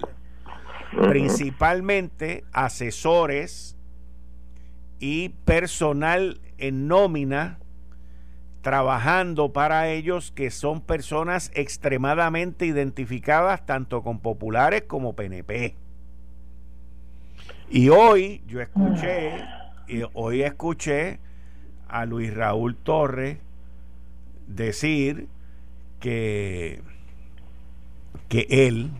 [1.09, 3.77] principalmente asesores
[5.01, 7.59] y personal en nómina
[8.69, 15.75] trabajando para ellos que son personas extremadamente identificadas tanto con populares como PNP.
[17.71, 19.43] Y hoy yo escuché,
[19.89, 21.19] y hoy escuché
[21.89, 23.39] a Luis Raúl Torres
[24.47, 25.29] decir
[25.99, 26.83] que,
[28.29, 28.91] que él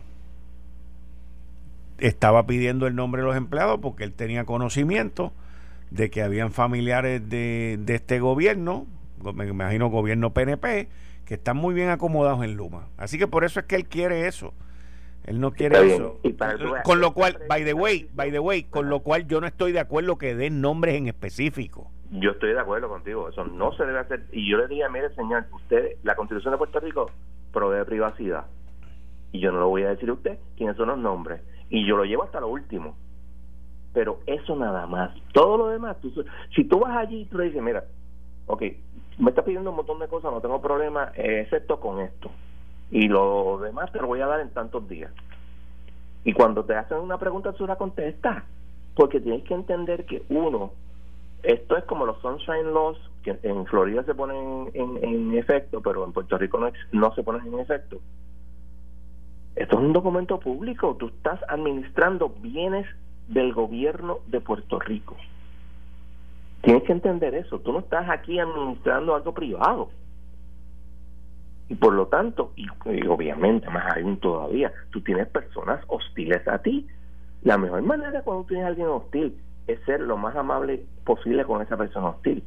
[1.99, 5.31] estaba pidiendo el nombre de los empleados porque él tenía conocimiento
[5.91, 8.87] de que habían familiares de, de este gobierno,
[9.33, 10.87] me imagino gobierno PNP,
[11.25, 12.87] que están muy bien acomodados en Luma.
[12.97, 14.53] Así que por eso es que él quiere eso.
[15.25, 16.19] Él no quiere eso.
[16.83, 19.71] con lo cual, by the way, by the way, con lo cual yo no estoy
[19.71, 21.91] de acuerdo que den nombres en específico.
[22.11, 24.25] Yo estoy de acuerdo contigo, eso no se debe hacer.
[24.31, 27.11] Y yo le dije, mire señor, usted, la Constitución de Puerto Rico
[27.51, 28.45] provee privacidad.
[29.31, 31.41] Y yo no lo voy a decir a usted quiénes son los nombres.
[31.69, 32.95] Y yo lo llevo hasta lo último
[33.93, 35.11] pero eso nada más.
[35.33, 35.97] Todo lo demás,
[36.55, 37.83] si tú vas allí y tú le dices, mira,
[38.45, 38.63] ok,
[39.19, 42.31] me está pidiendo un montón de cosas, no tengo problema, excepto con esto.
[42.89, 45.11] Y lo demás te lo voy a dar en tantos días.
[46.23, 48.43] Y cuando te hacen una pregunta, tú la contestas.
[48.95, 50.71] Porque tienes que entender que, uno,
[51.43, 56.11] esto es como los Sunshine Laws, que en Florida se ponen en, efecto, pero en
[56.11, 57.99] Puerto Rico no, no se ponen en efecto.
[59.55, 60.95] Esto es un documento público.
[60.97, 62.87] Tú estás administrando bienes
[63.27, 65.15] del gobierno de Puerto Rico.
[66.61, 67.59] Tienes que entender eso.
[67.59, 69.89] Tú no estás aquí administrando algo privado.
[71.69, 72.67] Y por lo tanto, y,
[73.07, 76.87] obviamente más aún todavía, tú tienes personas hostiles a ti.
[77.43, 81.61] La mejor manera cuando tienes a alguien hostil es ser lo más amable posible con
[81.61, 82.43] esa persona hostil.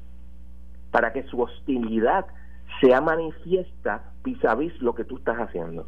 [0.90, 2.26] Para que su hostilidad
[2.80, 5.86] sea manifiesta vis a vis lo que tú estás haciendo.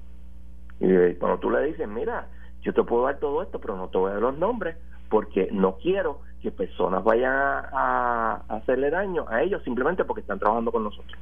[0.81, 2.29] Y cuando tú le dices, mira,
[2.63, 4.77] yo te puedo dar todo esto, pero no te voy a dar los nombres
[5.15, 10.73] porque no quiero que personas vayan a, hacerle daño a ellos simplemente porque están trabajando
[10.73, 11.17] con nosotros.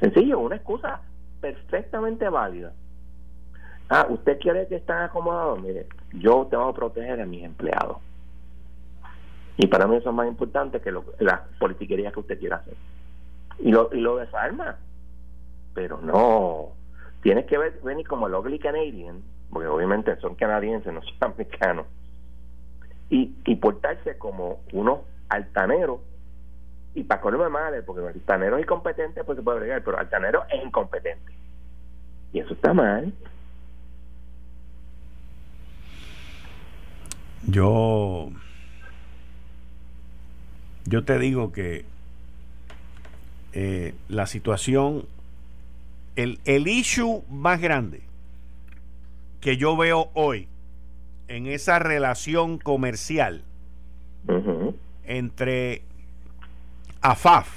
[0.00, 1.00] Sencillo, una excusa
[1.40, 2.72] perfectamente válida.
[3.88, 5.62] Ah, ¿usted quiere que estén acomodados?
[5.62, 7.98] Mire, yo tengo que proteger a mis empleados.
[9.58, 12.74] Y para mí eso es más importante que lo, las politiquerías que usted quiera hacer.
[13.60, 14.76] Y lo, y lo desarma.
[15.72, 16.70] Pero no.
[17.22, 19.22] Tienes que ver, venir como el ugly Canadian,
[19.52, 21.86] porque obviamente son canadienses, no son americanos,
[23.10, 26.00] y, y portarse como unos altaneros
[26.94, 31.32] y para colmo madre, porque altaneros incompetentes pues se puede agregar, pero altanero es incompetente.
[32.32, 33.12] Y eso está mal.
[37.46, 38.30] Yo
[40.84, 41.84] yo te digo que
[43.52, 45.04] eh, la situación
[46.16, 48.02] el, el issue más grande
[49.40, 50.48] que yo veo hoy
[51.28, 53.44] en esa relación comercial
[55.04, 55.82] entre
[57.00, 57.48] AFAF,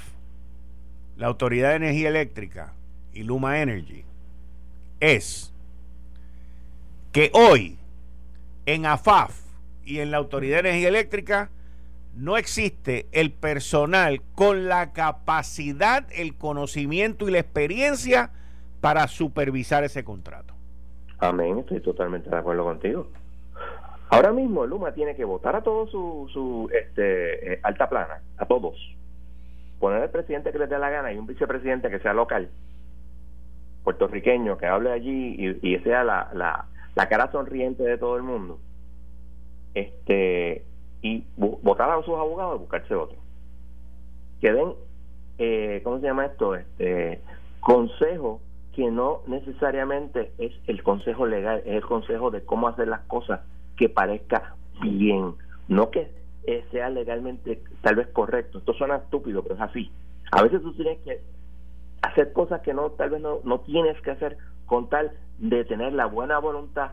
[1.16, 2.72] la Autoridad de Energía Eléctrica
[3.12, 4.04] y Luma Energy,
[5.00, 5.52] es
[7.10, 7.78] que hoy
[8.66, 9.38] en AFAF
[9.84, 11.50] y en la Autoridad de Energía Eléctrica
[12.14, 18.30] no existe el personal con la capacidad, el conocimiento y la experiencia
[18.80, 20.54] para supervisar ese contrato.
[21.18, 23.08] Amén, estoy totalmente de acuerdo contigo.
[24.12, 28.44] Ahora mismo Luma tiene que votar a todos su, su este, eh, alta plana, a
[28.44, 28.76] todos.
[29.80, 32.50] Poner el presidente que les dé la gana y un vicepresidente que sea local,
[33.84, 38.58] puertorriqueño, que hable allí y, sea la, la, la cara sonriente de todo el mundo.
[39.72, 40.66] Este,
[41.00, 43.16] y votar a sus abogados y buscarse otro.
[44.42, 44.74] Que den,
[45.38, 46.54] eh, ¿cómo se llama esto?
[46.54, 47.22] Este
[47.60, 48.42] consejo
[48.74, 53.40] que no necesariamente es el consejo legal, es el consejo de cómo hacer las cosas
[53.82, 55.34] que parezca bien,
[55.66, 56.08] no que
[56.44, 58.58] eh, sea legalmente tal vez correcto.
[58.58, 59.90] Esto suena estúpido, pero es así.
[60.30, 61.20] A veces tú tienes que
[62.00, 65.94] hacer cosas que no tal vez no, no tienes que hacer con tal de tener
[65.94, 66.92] la buena voluntad,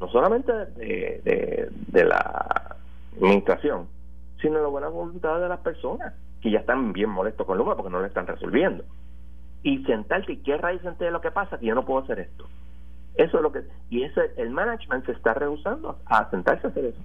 [0.00, 2.74] no solamente de, la
[3.16, 3.86] administración,
[4.42, 6.12] sino la buena voluntad de las personas
[6.42, 8.82] que ya están bien molestos con Luma porque no le están resolviendo.
[9.62, 12.48] Y sentarte y qué raíz de lo que pasa, que yo no puedo hacer esto.
[13.16, 13.62] Eso es lo que.
[13.90, 17.00] Y ese, el management se está rehusando a sentarse a hacer eso.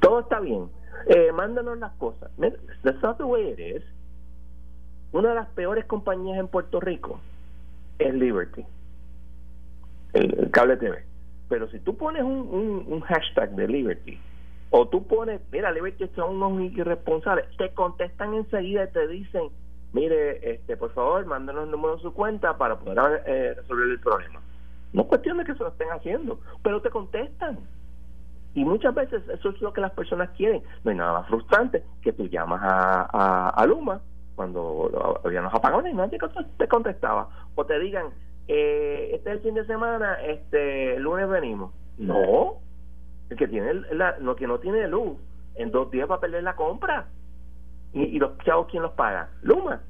[0.00, 0.68] Todo está bien.
[1.06, 2.30] Eh, mándanos las cosas.
[2.82, 3.82] That's not the way it.
[5.12, 7.20] Una de las peores compañías en Puerto Rico
[7.98, 8.64] es Liberty,
[10.12, 11.04] el, cable TV.
[11.48, 14.18] Pero si tú pones un, un hashtag de Liberty,
[14.70, 19.50] o tú pones, mira, Liberty son unos irresponsables, te contestan enseguida y te dicen,
[19.92, 24.00] mire, este, por favor, mándanos el número de su cuenta para poder eh, resolver el
[24.00, 24.40] problema.
[24.94, 27.58] No es cuestión de que se lo estén haciendo, pero te contestan.
[28.54, 30.62] Y muchas veces eso es lo que las personas quieren.
[30.84, 34.00] No hay nada más frustrante que tú llamas a, a, Luma
[34.36, 36.18] cuando había los apagones y nadie
[36.56, 37.28] te contestaba.
[37.56, 38.06] O te digan,
[38.48, 41.72] eh, este es el fin de semana, este lunes venimos.
[41.98, 42.58] No,
[43.30, 45.18] el que tiene la, lo que no tiene luz
[45.56, 47.06] en dos días va a perder la compra
[47.92, 49.80] y, los chavos quién los paga Luma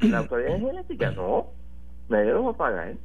[0.00, 1.48] la autoridad energética no
[2.08, 2.98] nadie los va a pagar y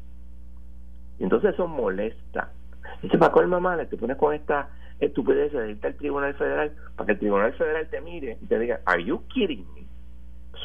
[1.24, 2.50] entonces eso molesta
[2.96, 4.70] entonces para colma mamá te pones con esta
[5.00, 8.60] estupidez de irte al tribunal federal para que el tribunal federal te mire y te
[8.60, 9.86] diga are you kidding me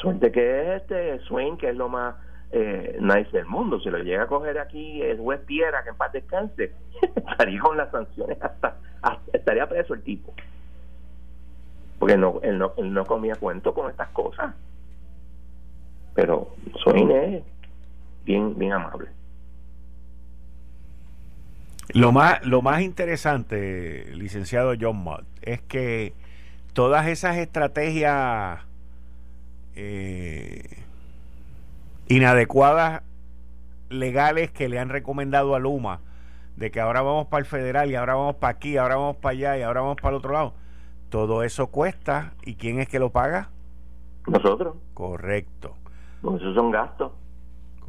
[0.01, 2.15] suerte que es este Swain que es lo más
[2.51, 3.81] eh, nice del mundo.
[3.81, 6.73] Si lo llega a coger aquí el juez Piera, que en paz descanse,
[7.17, 8.77] estaría con las sanciones hasta,
[9.33, 10.33] estaría preso el tipo.
[11.99, 14.55] Porque no, él, no, él no comía cuento con estas cosas.
[16.15, 17.45] Pero Swain es
[18.25, 19.09] bien, bien amable.
[21.95, 26.13] Lo más, lo más interesante, licenciado John Mott, es que
[26.75, 28.61] todas esas estrategias
[29.75, 30.83] eh,
[32.09, 33.03] inadecuadas
[33.89, 36.01] legales que le han recomendado a Luma,
[36.57, 39.33] de que ahora vamos para el federal y ahora vamos para aquí, ahora vamos para
[39.33, 40.55] allá y ahora vamos para el otro lado.
[41.09, 42.35] Todo eso cuesta.
[42.45, 43.49] ¿Y quién es que lo paga?
[44.27, 44.77] Nosotros.
[44.93, 45.75] Correcto.
[46.21, 47.13] Pues esos son gastos.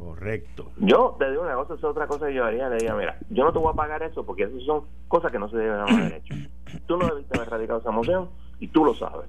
[0.00, 0.72] Correcto.
[0.78, 2.68] Yo te digo una cosa, es otra cosa que yo haría.
[2.70, 5.38] Le diría, mira, yo no te voy a pagar eso porque eso son cosas que
[5.38, 6.34] no se deben haber hecho.
[6.86, 9.28] Tú no debiste haber radicado esa moción y tú lo sabes.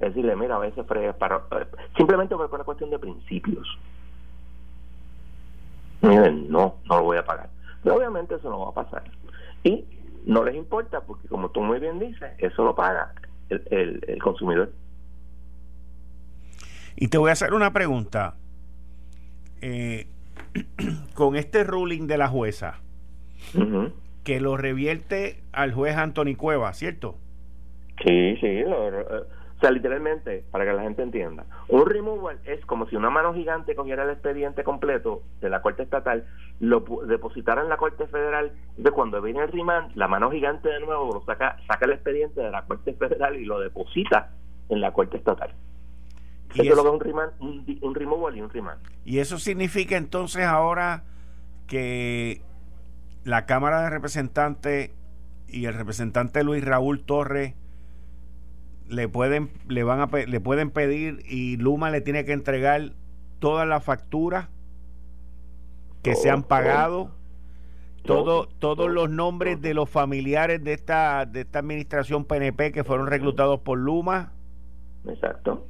[0.00, 1.36] Es decirle, mira, a veces para.
[1.36, 1.66] Eh,
[1.96, 3.68] simplemente por una cuestión de principios
[6.02, 7.48] no, no lo voy a pagar.
[7.82, 9.04] Pero obviamente eso no va a pasar.
[9.62, 9.84] Y
[10.26, 13.12] no les importa porque como tú muy bien dices, eso lo paga
[13.48, 14.72] el, el, consumidor.
[16.96, 18.34] Y te voy a hacer una pregunta.
[19.66, 20.08] Eh,
[21.14, 22.80] con este ruling de la jueza,
[24.22, 27.14] que lo revierte al juez Anthony Cueva, ¿cierto?
[28.04, 32.86] Sí, sí, lo, o sea, literalmente, para que la gente entienda, un removal es como
[32.90, 36.26] si una mano gigante cogiera el expediente completo de la Corte Estatal,
[36.60, 40.80] lo depositara en la Corte Federal, de cuando viene el remand, la mano gigante de
[40.80, 44.28] nuevo lo saca, saca el expediente de la Corte Federal y lo deposita
[44.68, 45.54] en la Corte Estatal.
[46.54, 48.80] ¿Y eso, es lo que es un, remand, un, removal y un remand.
[49.04, 51.02] ¿Y eso significa entonces ahora
[51.66, 52.42] que
[53.24, 54.92] la Cámara de Representantes
[55.48, 57.54] y el representante Luis Raúl Torres
[58.88, 62.92] le pueden le van a le pueden pedir y Luma le tiene que entregar
[63.38, 64.48] todas las facturas
[66.02, 67.10] que se han pagado
[68.04, 73.06] todo, todos los nombres de los familiares de esta de esta administración PNP que fueron
[73.06, 74.32] reclutados por Luma.
[75.06, 75.66] Exacto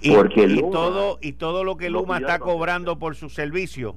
[0.00, 3.96] y, y todo y todo lo que Luma está cobrando por su servicio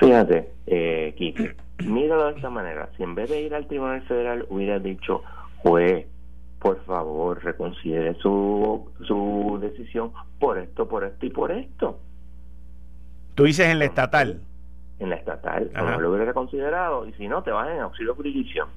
[0.00, 2.88] fíjate eh, Kike míralo de esta manera.
[2.96, 5.22] Si en vez de ir al Tribunal Federal hubiera dicho,
[5.58, 6.06] juez,
[6.58, 11.98] por favor, reconsidere su, su decisión por esto, por esto y por esto.
[13.34, 14.40] Tú dices en la estatal.
[15.00, 18.68] En la estatal, no lo hubiera reconsiderado, y si no, te vas en auxilio jurisdicción.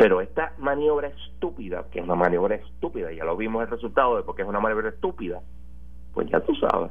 [0.00, 4.22] Pero esta maniobra estúpida, que es una maniobra estúpida, ya lo vimos el resultado de
[4.22, 5.42] porque es una maniobra estúpida,
[6.14, 6.90] pues ya tú sabes.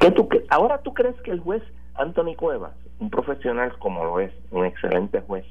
[0.00, 1.62] ¿Qué tú, ahora tú crees que el juez
[1.94, 5.46] Anthony Cuevas, un profesional como lo es, un excelente juez,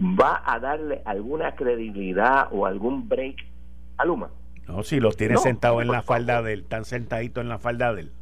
[0.00, 3.36] va a darle alguna credibilidad o algún break
[3.98, 4.30] a Luma?
[4.66, 7.94] No, si los tiene sentados en la falda de él, están sentaditos en la falda
[7.94, 8.12] de él.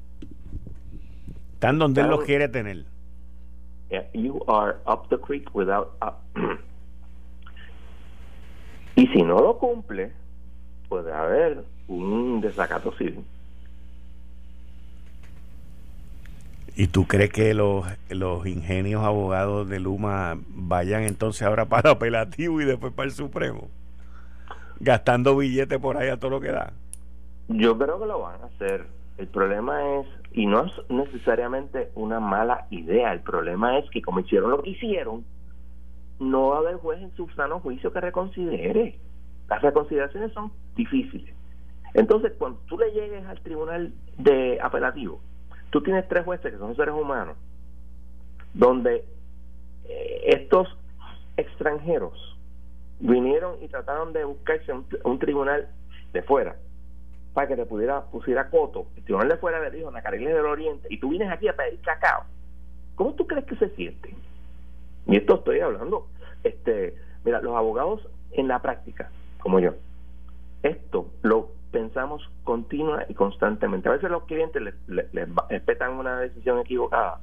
[1.55, 2.92] Están donde él los quiere tener.
[4.15, 5.93] You are up the creek without.
[8.97, 10.13] y si no lo cumple,
[10.89, 13.25] puede haber un desacato civil.
[16.75, 21.97] ¿Y tú crees que los, los ingenios abogados de Luma vayan entonces ahora para el
[21.97, 23.69] apelativo y después para el Supremo?
[24.81, 26.73] Gastando billetes por ahí a todo lo que da.
[27.49, 28.87] Yo creo que lo van a hacer.
[29.19, 34.21] El problema es, y no es necesariamente una mala idea, el problema es que como
[34.21, 35.25] hicieron lo que hicieron,
[36.19, 38.99] no va a haber juez en su sano juicio que reconsidere.
[39.49, 41.35] Las reconsideraciones son difíciles.
[41.95, 45.21] Entonces, cuando tú le llegues al tribunal de apelativo,
[45.71, 47.37] tú tienes tres jueces que son seres humanos,
[48.55, 49.05] donde
[49.85, 50.69] eh, estos
[51.37, 52.37] extranjeros
[53.01, 54.73] vinieron y trataron de buscarse
[55.05, 55.69] un, tribunal
[56.13, 56.57] de fuera
[57.33, 58.87] para que te pudiera pusiera coto.
[58.97, 61.81] El tribunal de fuera le dijo Nacariles del Oriente y tú vienes aquí a pedir
[61.81, 62.25] cacao.
[62.95, 64.15] ¿Cómo tú crees que se sienten?
[65.07, 66.09] Y esto estoy hablando.
[66.45, 69.11] Este, mira, los abogados en la práctica,
[69.41, 69.75] como yo,
[70.63, 73.89] esto lo pensamos continua y constantemente.
[73.89, 74.75] A veces los clientes les,
[75.13, 77.21] les, respetan una decisión equivocada.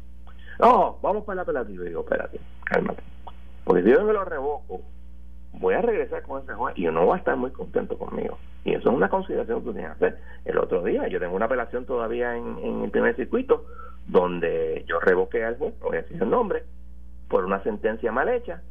[0.59, 1.83] No, vamos para el apelativo.
[1.83, 3.03] Y digo, espérate, cálmate.
[3.63, 4.81] Porque si yo me lo revoco,
[5.53, 8.37] voy a regresar con ese juez y yo no voy a estar muy contento conmigo.
[8.63, 10.19] Y eso es una consideración que tú tienes que hacer.
[10.45, 13.65] El otro día yo tengo una apelación todavía en, en el primer circuito
[14.07, 16.63] donde yo revoqué al juez, voy a decir el nombre,
[17.27, 18.61] por una sentencia mal hecha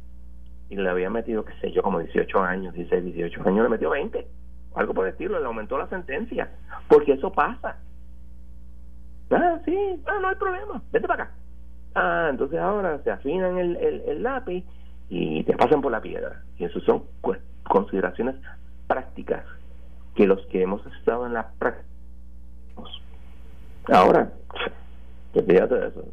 [0.69, 3.89] y le había metido, qué sé yo, como 18 años, 16, 18 años, le metió
[3.89, 4.27] 20
[4.75, 6.49] algo por el estilo, le aumentó la sentencia,
[6.87, 7.77] porque eso pasa.
[9.31, 11.33] Ah, sí, ah, no hay problema, vete para acá.
[11.95, 14.63] Ah, entonces ahora se afinan el, el, lápiz
[15.09, 16.43] y te pasan por la piedra.
[16.57, 17.03] Y eso son
[17.63, 18.35] consideraciones
[18.87, 19.45] prácticas
[20.15, 21.87] que los que hemos estado en la práctica.
[23.91, 24.31] Ahora,
[25.33, 26.03] que fíjate de eso.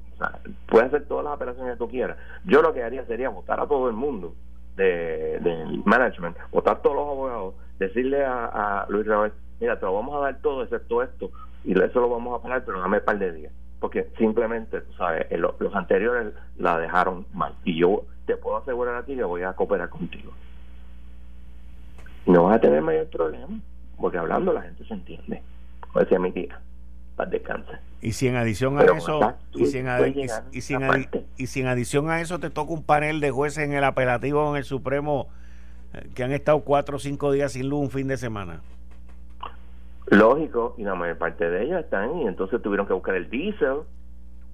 [0.66, 2.16] puedes hacer todas las operaciones que tú quieras.
[2.44, 4.34] Yo lo que haría sería votar a todo el mundo
[4.76, 10.16] de, del management, votar todos los abogados decirle a, Luis Raúl, mira, te lo vamos
[10.16, 11.30] a dar todo excepto esto,
[11.64, 13.52] y eso lo vamos a pagar, pero dame un par de días.
[13.80, 17.54] Porque simplemente, tú sabes, los anteriores la dejaron mal.
[17.64, 20.32] Y yo te puedo asegurar a ti que voy a cooperar contigo.
[22.26, 23.60] No vas a tener mayor problema,
[23.98, 25.42] porque hablando la gente se entiende.
[25.80, 26.58] Como decía mi tía,
[27.14, 27.72] para descanse.
[28.00, 29.88] Y si en adición a eso, y si en,
[30.52, 34.42] y, si en adición a eso te toca un panel de jueces en el apelativo
[34.42, 35.28] o en el Supremo
[36.14, 38.60] que han estado cuatro o cinco días sin luz un fin de semana.
[40.06, 43.80] Lógico, y la mayor parte de ellos están, y entonces tuvieron que buscar el diésel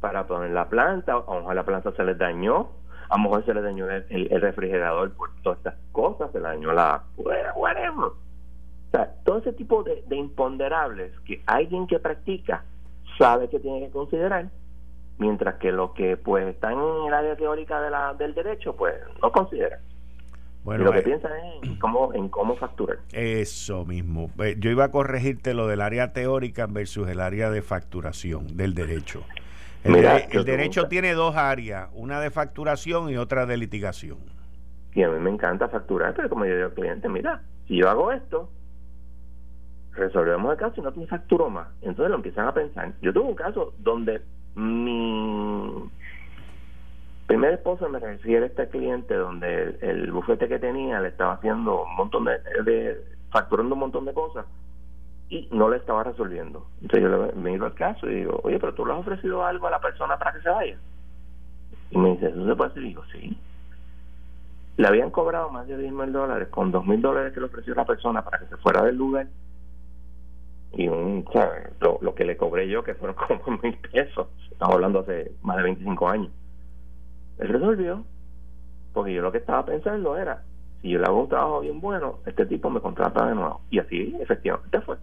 [0.01, 2.71] para poner la planta, a lo mejor la planta se les dañó,
[3.09, 6.73] a lo mejor se les dañó el, refrigerador por todas estas cosas, se le dañó
[6.73, 7.03] la...
[7.17, 8.07] whatever.
[8.07, 12.65] O sea, todo ese tipo de, de imponderables que alguien que practica
[13.19, 14.49] sabe que tiene que considerar,
[15.19, 18.95] mientras que los que pues están en el área teórica de la, del derecho pues
[19.21, 19.81] no consideran.
[20.65, 22.99] Bueno, lo que eh, piensa es en cómo, en cómo facturar.
[23.13, 24.31] Eso mismo.
[24.59, 29.25] Yo iba a corregirte lo del área teórica versus el área de facturación del derecho.
[29.83, 34.19] El, el derecho tiene dos áreas, una de facturación y otra de litigación.
[34.95, 37.89] Y a mí me encanta facturar, pero como yo digo al cliente, mira, si yo
[37.89, 38.49] hago esto,
[39.93, 41.69] resolvemos el caso y no te facturo más.
[41.81, 42.93] Entonces lo empiezan a pensar.
[43.01, 44.23] Yo tuve un caso donde
[44.55, 45.91] mi
[47.33, 51.85] primer esposa me refiere a este cliente donde el, bufete que tenía le estaba haciendo
[51.85, 54.45] un montón de, facturando un montón de cosas
[55.31, 56.67] y no le estaba resolviendo.
[56.83, 59.67] Entonces yo le, iba al caso y digo, oye, pero tú le has ofrecido algo
[59.67, 60.77] a la persona para que se vaya.
[61.91, 62.83] Y me dice, ¿eso se puede hacer?
[62.83, 63.39] Y digo, sí.
[64.77, 67.75] Le habían cobrado más de 10 mil dólares con 2 mil dólares que le ofreció
[67.75, 69.27] la persona para que se fuera del lugar.
[70.75, 71.25] Y un,
[71.81, 74.29] Lo, lo que le cobré yo, que fueron como mil pesos.
[74.51, 76.31] Estamos hablando hace más de 25 años.
[77.39, 78.05] Él resolvió,
[78.93, 80.43] porque yo lo que estaba pensando era,
[80.81, 83.61] si yo le hago un trabajo bien bueno, este tipo me contrata de nuevo.
[83.71, 84.97] Y así, efectivamente, fue.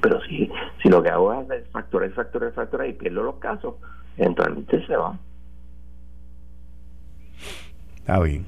[0.00, 0.50] Pero si,
[0.82, 3.74] si lo que hago es hacer facturar, facturar, facturar y pierdo los casos,
[4.16, 5.18] eventualmente se va.
[7.96, 8.46] Está bien.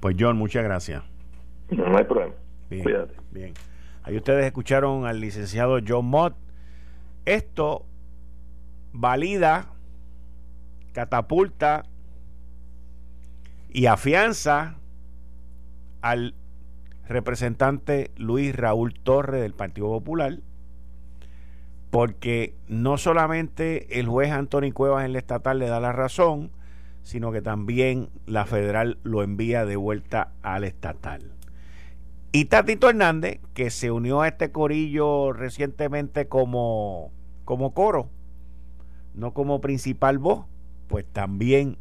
[0.00, 1.02] Pues John, muchas gracias.
[1.70, 2.34] No, hay problema.
[2.70, 3.14] Bien, Cuídate.
[3.32, 3.54] Bien.
[4.02, 6.34] Ahí ustedes escucharon al licenciado John Mott.
[7.24, 7.84] Esto
[8.92, 9.66] valida,
[10.94, 11.84] catapulta
[13.68, 14.76] y afianza
[16.00, 16.34] al
[17.06, 20.38] representante Luis Raúl Torre del Partido Popular,
[21.90, 26.50] porque no solamente el juez Antonio Cuevas en la estatal le da la razón,
[27.02, 31.32] sino que también la federal lo envía de vuelta al estatal.
[32.32, 37.12] Y Tatito Hernández, que se unió a este corillo recientemente como,
[37.44, 38.08] como coro,
[39.14, 40.46] no como principal voz,
[40.88, 41.76] pues también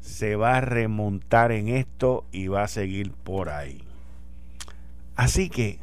[0.00, 3.82] se va a remontar en esto y va a seguir por ahí.
[5.16, 5.78] Así que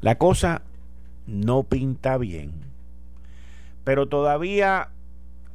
[0.00, 0.62] la cosa
[1.26, 2.52] no pinta bien,
[3.84, 4.90] pero todavía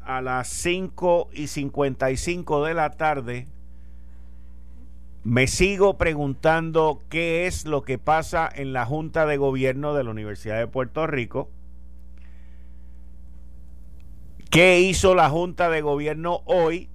[0.05, 3.47] a las 5 y 55 de la tarde
[5.23, 10.11] me sigo preguntando qué es lo que pasa en la Junta de Gobierno de la
[10.11, 11.49] Universidad de Puerto Rico.
[14.53, 16.87] ¿Qué hizo la Junta de Gobierno hoy?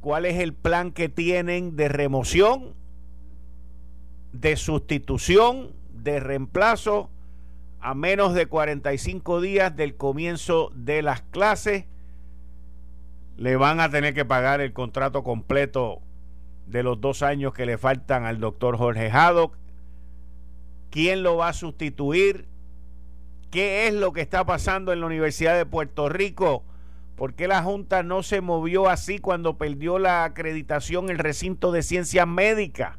[0.00, 2.72] ¿Cuál es el plan que tienen de remoción,
[4.32, 7.10] de sustitución, de reemplazo
[7.80, 11.84] a menos de 45 días del comienzo de las clases.
[13.36, 16.00] Le van a tener que pagar el contrato completo
[16.66, 19.54] de los dos años que le faltan al doctor Jorge Haddock.
[20.88, 22.48] ¿Quién lo va a sustituir?
[23.50, 26.64] ¿Qué es lo que está pasando en la Universidad de Puerto Rico?
[27.16, 31.82] ¿Por qué la Junta no se movió así cuando perdió la acreditación el recinto de
[31.82, 32.98] ciencias médicas?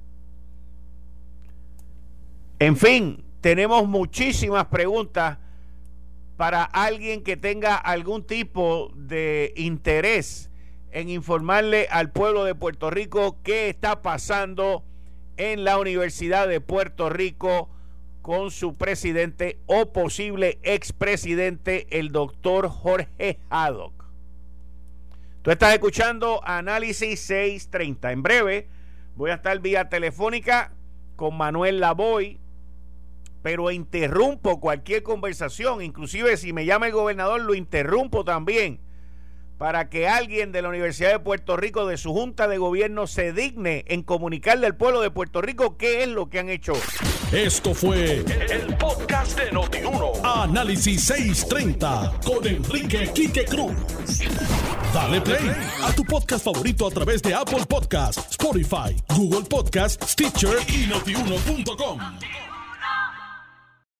[2.60, 5.38] En fin, tenemos muchísimas preguntas
[6.38, 10.50] para alguien que tenga algún tipo de interés
[10.92, 14.84] en informarle al pueblo de Puerto Rico qué está pasando
[15.36, 17.70] en la Universidad de Puerto Rico
[18.28, 24.04] con su presidente o posible expresidente, el doctor Jorge Haddock.
[25.44, 28.12] Tú estás escuchando Análisis 630.
[28.12, 28.68] En breve
[29.16, 30.74] voy a estar vía telefónica
[31.16, 32.38] con Manuel Lavoy,
[33.44, 38.82] pero interrumpo cualquier conversación, inclusive si me llama el gobernador, lo interrumpo también,
[39.58, 43.34] para que alguien de la Universidad de Puerto Rico, de su Junta de Gobierno, se
[43.34, 46.74] digne en comunicarle al pueblo de Puerto Rico qué es lo que han hecho.
[47.32, 50.14] Esto fue el, podcast de Notiuno.
[50.24, 53.74] Análisis 630 con Enrique Quique Cruz.
[54.94, 55.52] Dale play
[55.84, 62.00] a tu podcast favorito a través de Apple Podcasts, Spotify, Google Podcasts, Stitcher y notiuno.com.